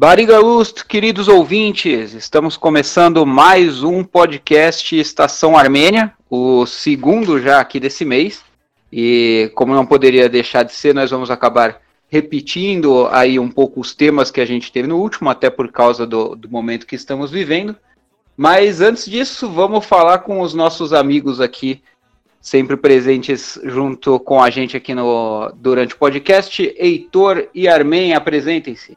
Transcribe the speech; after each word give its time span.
Bariga 0.00 0.38
Lust, 0.38 0.84
queridos 0.84 1.26
ouvintes, 1.26 2.14
estamos 2.14 2.56
começando 2.56 3.26
mais 3.26 3.82
um 3.82 4.04
podcast 4.04 4.96
Estação 4.96 5.58
Armênia, 5.58 6.14
o 6.30 6.64
segundo 6.66 7.40
já 7.40 7.58
aqui 7.58 7.80
desse 7.80 8.04
mês. 8.04 8.44
E 8.92 9.50
como 9.56 9.74
não 9.74 9.84
poderia 9.84 10.28
deixar 10.28 10.62
de 10.62 10.72
ser, 10.72 10.94
nós 10.94 11.10
vamos 11.10 11.32
acabar 11.32 11.82
repetindo 12.08 13.08
aí 13.10 13.40
um 13.40 13.50
pouco 13.50 13.80
os 13.80 13.92
temas 13.92 14.30
que 14.30 14.40
a 14.40 14.44
gente 14.44 14.70
teve 14.70 14.86
no 14.86 14.98
último, 14.98 15.30
até 15.30 15.50
por 15.50 15.72
causa 15.72 16.06
do, 16.06 16.36
do 16.36 16.48
momento 16.48 16.86
que 16.86 16.94
estamos 16.94 17.32
vivendo. 17.32 17.74
Mas 18.36 18.80
antes 18.80 19.04
disso, 19.04 19.50
vamos 19.50 19.84
falar 19.84 20.18
com 20.18 20.40
os 20.42 20.54
nossos 20.54 20.92
amigos 20.92 21.40
aqui, 21.40 21.82
sempre 22.40 22.76
presentes 22.76 23.58
junto 23.64 24.20
com 24.20 24.40
a 24.40 24.48
gente 24.48 24.76
aqui 24.76 24.94
no, 24.94 25.50
durante 25.56 25.96
o 25.96 25.98
podcast. 25.98 26.72
Heitor 26.78 27.48
e 27.52 27.66
Armen, 27.66 28.14
apresentem-se. 28.14 28.96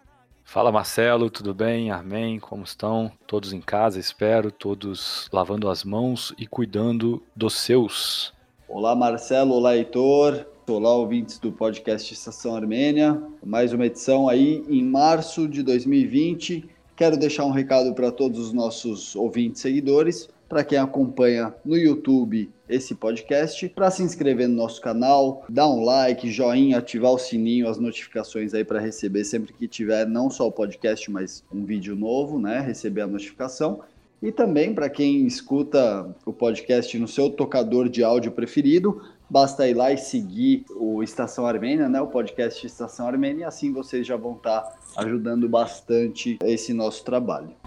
Fala 0.51 0.69
Marcelo, 0.69 1.29
tudo 1.29 1.53
bem? 1.53 1.91
Amém, 1.91 2.37
como 2.37 2.65
estão? 2.65 3.09
Todos 3.25 3.53
em 3.53 3.61
casa, 3.61 3.97
espero, 3.97 4.51
todos 4.51 5.29
lavando 5.31 5.69
as 5.69 5.85
mãos 5.85 6.35
e 6.37 6.45
cuidando 6.45 7.23
dos 7.33 7.53
seus. 7.53 8.33
Olá 8.67 8.93
Marcelo, 8.93 9.53
olá 9.53 9.77
Heitor, 9.77 10.45
olá 10.67 10.93
ouvintes 10.93 11.39
do 11.39 11.53
podcast 11.53 12.13
Estação 12.13 12.53
Armênia, 12.53 13.23
mais 13.41 13.71
uma 13.71 13.85
edição 13.85 14.27
aí 14.27 14.61
em 14.67 14.83
março 14.83 15.47
de 15.47 15.63
2020. 15.63 16.67
Quero 16.97 17.15
deixar 17.15 17.45
um 17.45 17.51
recado 17.51 17.93
para 17.93 18.11
todos 18.11 18.37
os 18.37 18.51
nossos 18.51 19.15
ouvintes 19.15 19.61
e 19.61 19.61
seguidores, 19.61 20.27
para 20.51 20.65
quem 20.65 20.77
acompanha 20.77 21.55
no 21.63 21.77
YouTube 21.77 22.51
esse 22.67 22.93
podcast, 22.93 23.69
para 23.69 23.89
se 23.89 24.03
inscrever 24.03 24.49
no 24.49 24.55
nosso 24.55 24.81
canal, 24.81 25.45
dar 25.47 25.69
um 25.69 25.81
like, 25.81 26.29
joinha, 26.29 26.79
ativar 26.79 27.13
o 27.13 27.17
sininho, 27.17 27.69
as 27.69 27.77
notificações 27.77 28.53
aí 28.53 28.65
para 28.65 28.77
receber 28.77 29.23
sempre 29.23 29.53
que 29.53 29.65
tiver 29.65 30.05
não 30.05 30.29
só 30.29 30.45
o 30.45 30.51
podcast, 30.51 31.09
mas 31.09 31.41
um 31.53 31.63
vídeo 31.63 31.95
novo, 31.95 32.37
né? 32.37 32.59
Receber 32.59 32.99
a 32.99 33.07
notificação. 33.07 33.79
E 34.21 34.29
também 34.29 34.73
para 34.73 34.89
quem 34.89 35.25
escuta 35.25 36.13
o 36.25 36.33
podcast 36.33 36.99
no 36.99 37.07
seu 37.07 37.29
tocador 37.29 37.87
de 37.87 38.03
áudio 38.03 38.33
preferido, 38.33 39.01
basta 39.29 39.65
ir 39.69 39.73
lá 39.73 39.93
e 39.93 39.97
seguir 39.97 40.65
o 40.75 41.01
Estação 41.01 41.45
Armênia, 41.45 41.87
né? 41.87 42.01
O 42.01 42.07
podcast 42.07 42.67
Estação 42.67 43.07
Armênia, 43.07 43.43
e 43.43 43.45
assim 43.45 43.71
vocês 43.71 44.05
já 44.05 44.17
vão 44.17 44.33
estar 44.33 44.59
tá 44.59 44.77
ajudando 44.97 45.47
bastante 45.47 46.37
esse 46.43 46.73
nosso 46.73 47.05
trabalho. 47.05 47.60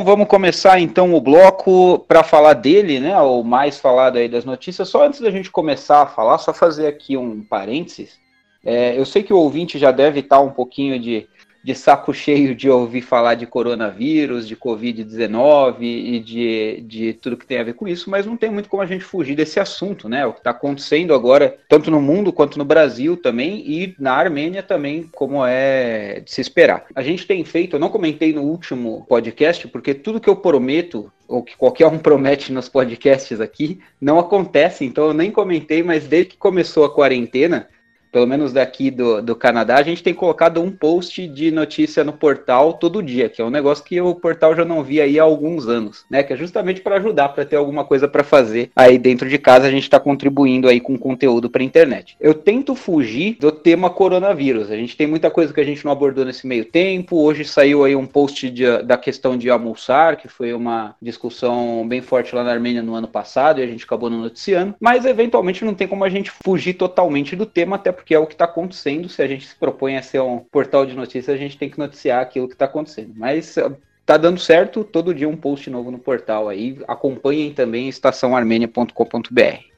Bom, 0.00 0.04
vamos 0.04 0.28
começar 0.28 0.80
então 0.80 1.14
o 1.14 1.20
bloco 1.20 1.98
para 2.08 2.22
falar 2.22 2.54
dele, 2.54 2.98
né? 2.98 3.20
O 3.20 3.42
mais 3.42 3.78
falado 3.78 4.16
aí 4.16 4.30
das 4.30 4.46
notícias. 4.46 4.88
Só 4.88 5.04
antes 5.04 5.20
da 5.20 5.30
gente 5.30 5.50
começar 5.50 6.00
a 6.00 6.06
falar, 6.06 6.38
só 6.38 6.54
fazer 6.54 6.86
aqui 6.86 7.18
um 7.18 7.42
parênteses. 7.42 8.18
É, 8.64 8.98
eu 8.98 9.04
sei 9.04 9.22
que 9.22 9.32
o 9.32 9.36
ouvinte 9.36 9.78
já 9.78 9.92
deve 9.92 10.20
estar 10.20 10.40
um 10.40 10.52
pouquinho 10.52 10.98
de 10.98 11.28
de 11.62 11.74
saco 11.74 12.12
cheio 12.12 12.54
de 12.54 12.68
ouvir 12.70 13.02
falar 13.02 13.34
de 13.34 13.46
coronavírus, 13.46 14.48
de 14.48 14.56
Covid-19 14.56 15.76
e 15.82 16.20
de, 16.20 16.84
de 16.86 17.12
tudo 17.14 17.36
que 17.36 17.46
tem 17.46 17.58
a 17.58 17.64
ver 17.64 17.74
com 17.74 17.86
isso, 17.86 18.08
mas 18.08 18.26
não 18.26 18.36
tem 18.36 18.50
muito 18.50 18.68
como 18.68 18.82
a 18.82 18.86
gente 18.86 19.04
fugir 19.04 19.34
desse 19.34 19.60
assunto, 19.60 20.08
né? 20.08 20.24
O 20.26 20.32
que 20.32 20.40
está 20.40 20.50
acontecendo 20.50 21.12
agora, 21.12 21.56
tanto 21.68 21.90
no 21.90 22.00
mundo 22.00 22.32
quanto 22.32 22.58
no 22.58 22.64
Brasil 22.64 23.16
também, 23.16 23.62
e 23.66 23.94
na 23.98 24.14
Armênia 24.14 24.62
também, 24.62 25.08
como 25.12 25.44
é 25.44 26.20
de 26.20 26.30
se 26.30 26.40
esperar. 26.40 26.86
A 26.94 27.02
gente 27.02 27.26
tem 27.26 27.44
feito, 27.44 27.76
eu 27.76 27.80
não 27.80 27.90
comentei 27.90 28.32
no 28.32 28.42
último 28.42 29.04
podcast, 29.08 29.68
porque 29.68 29.94
tudo 29.94 30.20
que 30.20 30.28
eu 30.28 30.36
prometo 30.36 31.12
ou 31.30 31.44
que 31.44 31.56
qualquer 31.56 31.86
um 31.86 31.98
promete 31.98 32.52
nos 32.52 32.68
podcasts 32.68 33.40
aqui, 33.40 33.78
não 34.00 34.18
acontece, 34.18 34.84
então 34.84 35.06
eu 35.06 35.14
nem 35.14 35.30
comentei, 35.30 35.80
mas 35.80 36.08
desde 36.08 36.30
que 36.30 36.36
começou 36.36 36.84
a 36.84 36.92
quarentena, 36.92 37.68
pelo 38.10 38.26
menos 38.26 38.52
daqui 38.52 38.90
do, 38.90 39.22
do 39.22 39.36
Canadá, 39.36 39.76
a 39.76 39.82
gente 39.82 40.02
tem 40.02 40.14
colocado 40.14 40.60
um 40.60 40.70
post 40.70 41.26
de 41.28 41.50
notícia 41.50 42.04
no 42.04 42.12
portal 42.12 42.74
todo 42.74 43.02
dia, 43.02 43.28
que 43.28 43.40
é 43.40 43.44
um 43.44 43.50
negócio 43.50 43.84
que 43.84 44.00
o 44.00 44.14
portal 44.14 44.54
já 44.54 44.64
não 44.64 44.82
via 44.82 45.04
aí 45.04 45.18
há 45.18 45.22
alguns 45.22 45.68
anos, 45.68 46.04
né? 46.10 46.22
Que 46.22 46.32
é 46.32 46.36
justamente 46.36 46.80
para 46.80 46.96
ajudar, 46.96 47.30
para 47.30 47.44
ter 47.44 47.56
alguma 47.56 47.84
coisa 47.84 48.08
para 48.08 48.24
fazer 48.24 48.70
aí 48.74 48.98
dentro 48.98 49.28
de 49.28 49.38
casa, 49.38 49.66
a 49.66 49.70
gente 49.70 49.84
está 49.84 50.00
contribuindo 50.00 50.68
aí 50.68 50.80
com 50.80 50.98
conteúdo 50.98 51.48
para 51.48 51.62
internet. 51.62 52.16
Eu 52.20 52.34
tento 52.34 52.74
fugir 52.74 53.36
do 53.38 53.52
tema 53.52 53.90
coronavírus. 53.90 54.70
A 54.70 54.76
gente 54.76 54.96
tem 54.96 55.06
muita 55.06 55.30
coisa 55.30 55.52
que 55.52 55.60
a 55.60 55.64
gente 55.64 55.84
não 55.84 55.92
abordou 55.92 56.24
nesse 56.24 56.46
meio 56.46 56.64
tempo. 56.64 57.16
Hoje 57.22 57.44
saiu 57.44 57.84
aí 57.84 57.94
um 57.94 58.06
post 58.06 58.50
de, 58.50 58.82
da 58.82 58.96
questão 58.96 59.36
de 59.36 59.48
almoçar, 59.50 60.16
que 60.16 60.28
foi 60.28 60.52
uma 60.52 60.94
discussão 61.00 61.86
bem 61.86 62.00
forte 62.00 62.34
lá 62.34 62.42
na 62.42 62.52
Armênia 62.52 62.82
no 62.82 62.94
ano 62.94 63.08
passado 63.08 63.60
e 63.60 63.62
a 63.62 63.66
gente 63.66 63.84
acabou 63.84 64.10
não 64.10 64.18
noticiando. 64.18 64.74
Mas 64.80 65.04
eventualmente 65.04 65.64
não 65.64 65.74
tem 65.74 65.88
como 65.88 66.04
a 66.04 66.08
gente 66.08 66.30
fugir 66.44 66.74
totalmente 66.74 67.36
do 67.36 67.46
tema, 67.46 67.76
até 67.76 67.92
porque 68.00 68.14
é 68.14 68.18
o 68.18 68.26
que 68.26 68.32
está 68.32 68.46
acontecendo. 68.46 69.10
Se 69.10 69.20
a 69.20 69.28
gente 69.28 69.46
se 69.46 69.54
propõe 69.54 69.98
a 69.98 70.02
ser 70.02 70.20
um 70.20 70.38
portal 70.38 70.86
de 70.86 70.96
notícias, 70.96 71.28
a 71.28 71.38
gente 71.38 71.58
tem 71.58 71.68
que 71.68 71.78
noticiar 71.78 72.22
aquilo 72.22 72.48
que 72.48 72.54
está 72.54 72.64
acontecendo. 72.64 73.12
Mas 73.14 73.58
uh, 73.58 73.76
tá 74.06 74.16
dando 74.16 74.40
certo, 74.40 74.82
todo 74.82 75.14
dia 75.14 75.28
um 75.28 75.36
post 75.36 75.68
novo 75.68 75.90
no 75.90 75.98
portal 75.98 76.48
aí. 76.48 76.78
Acompanhem 76.88 77.52
também 77.52 77.90
estaçãoarmênia.com.br. 77.90 79.70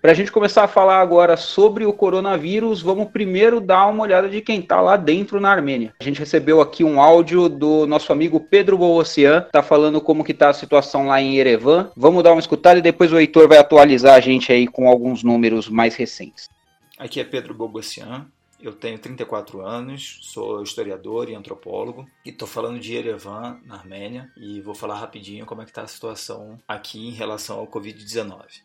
Para 0.00 0.12
a 0.12 0.14
gente 0.14 0.30
começar 0.30 0.64
a 0.64 0.68
falar 0.68 1.00
agora 1.00 1.36
sobre 1.36 1.84
o 1.84 1.92
coronavírus, 1.92 2.80
vamos 2.80 3.10
primeiro 3.10 3.60
dar 3.60 3.86
uma 3.86 4.04
olhada 4.04 4.28
de 4.28 4.40
quem 4.40 4.60
está 4.60 4.80
lá 4.80 4.96
dentro 4.96 5.40
na 5.40 5.50
Armênia. 5.50 5.94
A 5.98 6.04
gente 6.04 6.20
recebeu 6.20 6.60
aqui 6.60 6.84
um 6.84 7.00
áudio 7.00 7.48
do 7.48 7.86
nosso 7.86 8.12
amigo 8.12 8.38
Pedro 8.38 8.78
Boocian, 8.78 9.38
está 9.46 9.62
falando 9.62 10.00
como 10.00 10.22
que 10.22 10.32
está 10.32 10.50
a 10.50 10.54
situação 10.54 11.06
lá 11.06 11.20
em 11.20 11.38
Erevan. 11.38 11.90
Vamos 11.96 12.22
dar 12.22 12.32
uma 12.32 12.40
escutada 12.40 12.78
e 12.78 12.82
depois 12.82 13.12
o 13.12 13.18
Heitor 13.18 13.48
vai 13.48 13.58
atualizar 13.58 14.14
a 14.14 14.20
gente 14.20 14.52
aí 14.52 14.66
com 14.68 14.88
alguns 14.88 15.24
números 15.24 15.68
mais 15.70 15.96
recentes. 15.96 16.53
Aqui 16.96 17.18
é 17.18 17.24
Pedro 17.24 17.54
Bogossian, 17.54 18.30
eu 18.60 18.72
tenho 18.72 18.98
34 18.98 19.60
anos, 19.60 20.20
sou 20.22 20.62
historiador 20.62 21.28
e 21.28 21.34
antropólogo. 21.34 22.08
E 22.24 22.30
estou 22.30 22.46
falando 22.46 22.78
de 22.78 22.94
Yerevan, 22.94 23.60
na 23.64 23.74
Armênia, 23.74 24.32
e 24.36 24.60
vou 24.60 24.74
falar 24.74 24.98
rapidinho 24.98 25.44
como 25.44 25.60
é 25.60 25.64
que 25.64 25.70
está 25.70 25.82
a 25.82 25.88
situação 25.88 26.58
aqui 26.66 27.08
em 27.08 27.10
relação 27.10 27.58
ao 27.58 27.66
Covid-19. 27.66 28.62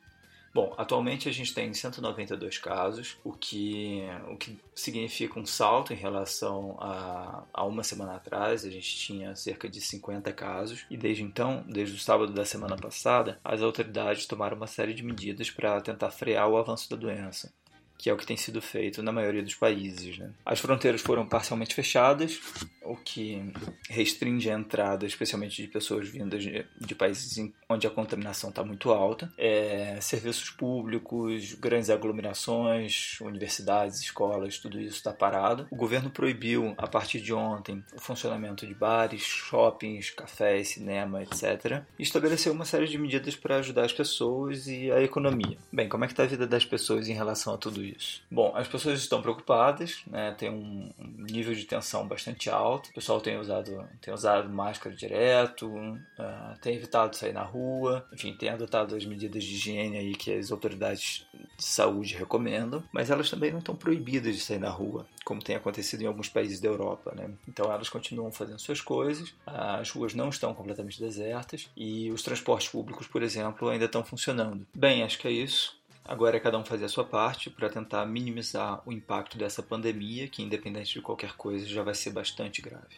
Bom, 0.53 0.73
atualmente 0.77 1.29
a 1.29 1.31
gente 1.31 1.53
tem 1.53 1.73
192 1.73 2.57
casos, 2.57 3.17
o 3.23 3.33
que, 3.33 4.03
o 4.31 4.35
que 4.35 4.57
significa 4.73 5.39
um 5.39 5.45
salto 5.45 5.93
em 5.93 5.95
relação 5.95 6.75
a, 6.79 7.43
a 7.53 7.63
uma 7.65 7.83
semana 7.83 8.15
atrás, 8.15 8.65
a 8.65 8.69
gente 8.69 8.95
tinha 8.95 9.35
cerca 9.35 9.69
de 9.69 9.79
50 9.79 10.31
casos, 10.33 10.85
e 10.89 10.97
desde 10.97 11.23
então, 11.23 11.63
desde 11.67 11.95
o 11.95 11.99
sábado 11.99 12.33
da 12.33 12.45
semana 12.45 12.75
passada, 12.75 13.39
as 13.43 13.61
autoridades 13.61 14.25
tomaram 14.25 14.57
uma 14.57 14.65
série 14.65 14.93
de 14.93 15.03
medidas 15.03 15.51
para 15.51 15.79
tentar 15.81 16.09
frear 16.09 16.47
o 16.47 16.57
avanço 16.57 16.89
da 16.89 16.95
doença 16.95 17.53
que 17.99 18.09
é 18.09 18.13
o 18.13 18.17
que 18.17 18.25
tem 18.25 18.37
sido 18.37 18.61
feito 18.61 19.03
na 19.03 19.11
maioria 19.11 19.43
dos 19.43 19.55
países. 19.55 20.17
Né? 20.17 20.31
As 20.45 20.59
fronteiras 20.59 21.01
foram 21.01 21.27
parcialmente 21.27 21.75
fechadas, 21.75 22.39
o 22.81 22.95
que 22.95 23.51
restringe 23.89 24.49
a 24.49 24.57
entrada, 24.57 25.05
especialmente 25.05 25.61
de 25.61 25.67
pessoas 25.67 26.07
vindas 26.07 26.41
de, 26.41 26.65
de 26.79 26.95
países 26.95 27.51
onde 27.67 27.85
a 27.85 27.89
contaminação 27.89 28.49
está 28.51 28.63
muito 28.63 28.89
alta. 28.89 29.31
É, 29.37 29.99
serviços 30.01 30.49
públicos, 30.49 31.53
grandes 31.55 31.89
aglomerações, 31.89 33.19
universidades, 33.19 33.99
escolas, 33.99 34.57
tudo 34.57 34.79
isso 34.79 34.95
está 34.95 35.11
parado. 35.11 35.67
O 35.69 35.75
governo 35.75 36.09
proibiu, 36.09 36.73
a 36.77 36.87
partir 36.87 37.19
de 37.19 37.33
ontem, 37.33 37.83
o 37.93 37.99
funcionamento 37.99 38.65
de 38.65 38.73
bares, 38.73 39.21
shoppings, 39.23 40.09
cafés, 40.09 40.69
cinema, 40.69 41.21
etc. 41.21 41.83
E 41.99 42.03
estabeleceu 42.03 42.53
uma 42.53 42.65
série 42.65 42.87
de 42.87 42.97
medidas 42.97 43.35
para 43.35 43.57
ajudar 43.57 43.83
as 43.83 43.93
pessoas 43.93 44.67
e 44.67 44.89
a 44.89 45.01
economia. 45.01 45.57
Bem, 45.71 45.89
como 45.89 46.05
é 46.05 46.07
que 46.07 46.13
está 46.13 46.23
a 46.23 46.27
vida 46.27 46.47
das 46.47 46.63
pessoas 46.63 47.09
em 47.09 47.13
relação 47.13 47.53
a 47.53 47.57
tudo 47.57 47.83
isso? 47.83 47.88
Isso? 47.95 48.21
Bom, 48.29 48.53
as 48.55 48.67
pessoas 48.67 48.99
estão 48.99 49.21
preocupadas, 49.21 50.01
né? 50.07 50.33
tem 50.37 50.49
um 50.49 50.91
nível 50.97 51.53
de 51.53 51.65
tensão 51.65 52.07
bastante 52.07 52.49
alto. 52.49 52.89
O 52.89 52.93
pessoal 52.93 53.21
tem 53.21 53.37
usado, 53.37 53.87
tem 54.01 54.13
usado 54.13 54.49
máscara 54.49 54.95
direto, 54.95 55.67
uh, 55.67 56.59
tem 56.61 56.75
evitado 56.75 57.15
sair 57.15 57.33
na 57.33 57.43
rua, 57.43 58.05
enfim, 58.13 58.33
tem 58.33 58.49
adotado 58.49 58.95
as 58.95 59.05
medidas 59.05 59.43
de 59.43 59.55
higiene 59.55 59.97
aí 59.97 60.13
que 60.13 60.33
as 60.33 60.51
autoridades 60.51 61.25
de 61.57 61.63
saúde 61.65 62.15
recomendam, 62.15 62.83
mas 62.91 63.09
elas 63.09 63.29
também 63.29 63.51
não 63.51 63.59
estão 63.59 63.75
proibidas 63.75 64.35
de 64.35 64.41
sair 64.41 64.59
na 64.59 64.69
rua, 64.69 65.05
como 65.23 65.41
tem 65.41 65.55
acontecido 65.55 66.01
em 66.01 66.07
alguns 66.07 66.29
países 66.29 66.59
da 66.59 66.67
Europa. 66.67 67.13
Né? 67.15 67.29
Então 67.47 67.71
elas 67.71 67.89
continuam 67.89 68.31
fazendo 68.31 68.59
suas 68.59 68.81
coisas, 68.81 69.33
as 69.45 69.89
ruas 69.91 70.13
não 70.13 70.29
estão 70.29 70.53
completamente 70.53 70.99
desertas 70.99 71.69
e 71.75 72.11
os 72.11 72.21
transportes 72.21 72.69
públicos, 72.69 73.07
por 73.07 73.23
exemplo, 73.23 73.69
ainda 73.69 73.85
estão 73.85 74.03
funcionando. 74.03 74.65
Bem, 74.73 75.03
acho 75.03 75.17
que 75.19 75.27
é 75.27 75.31
isso. 75.31 75.78
Agora 76.09 76.37
é 76.37 76.39
cada 76.39 76.57
um 76.57 76.65
fazer 76.65 76.85
a 76.85 76.89
sua 76.89 77.05
parte 77.05 77.51
para 77.51 77.69
tentar 77.69 78.03
minimizar 78.03 78.81
o 78.83 78.91
impacto 78.91 79.37
dessa 79.37 79.61
pandemia, 79.61 80.27
que 80.27 80.41
independente 80.41 80.93
de 80.93 81.03
qualquer 81.03 81.33
coisa 81.33 81.67
já 81.67 81.83
vai 81.83 81.93
ser 81.93 82.09
bastante 82.09 82.63
grave. 82.63 82.95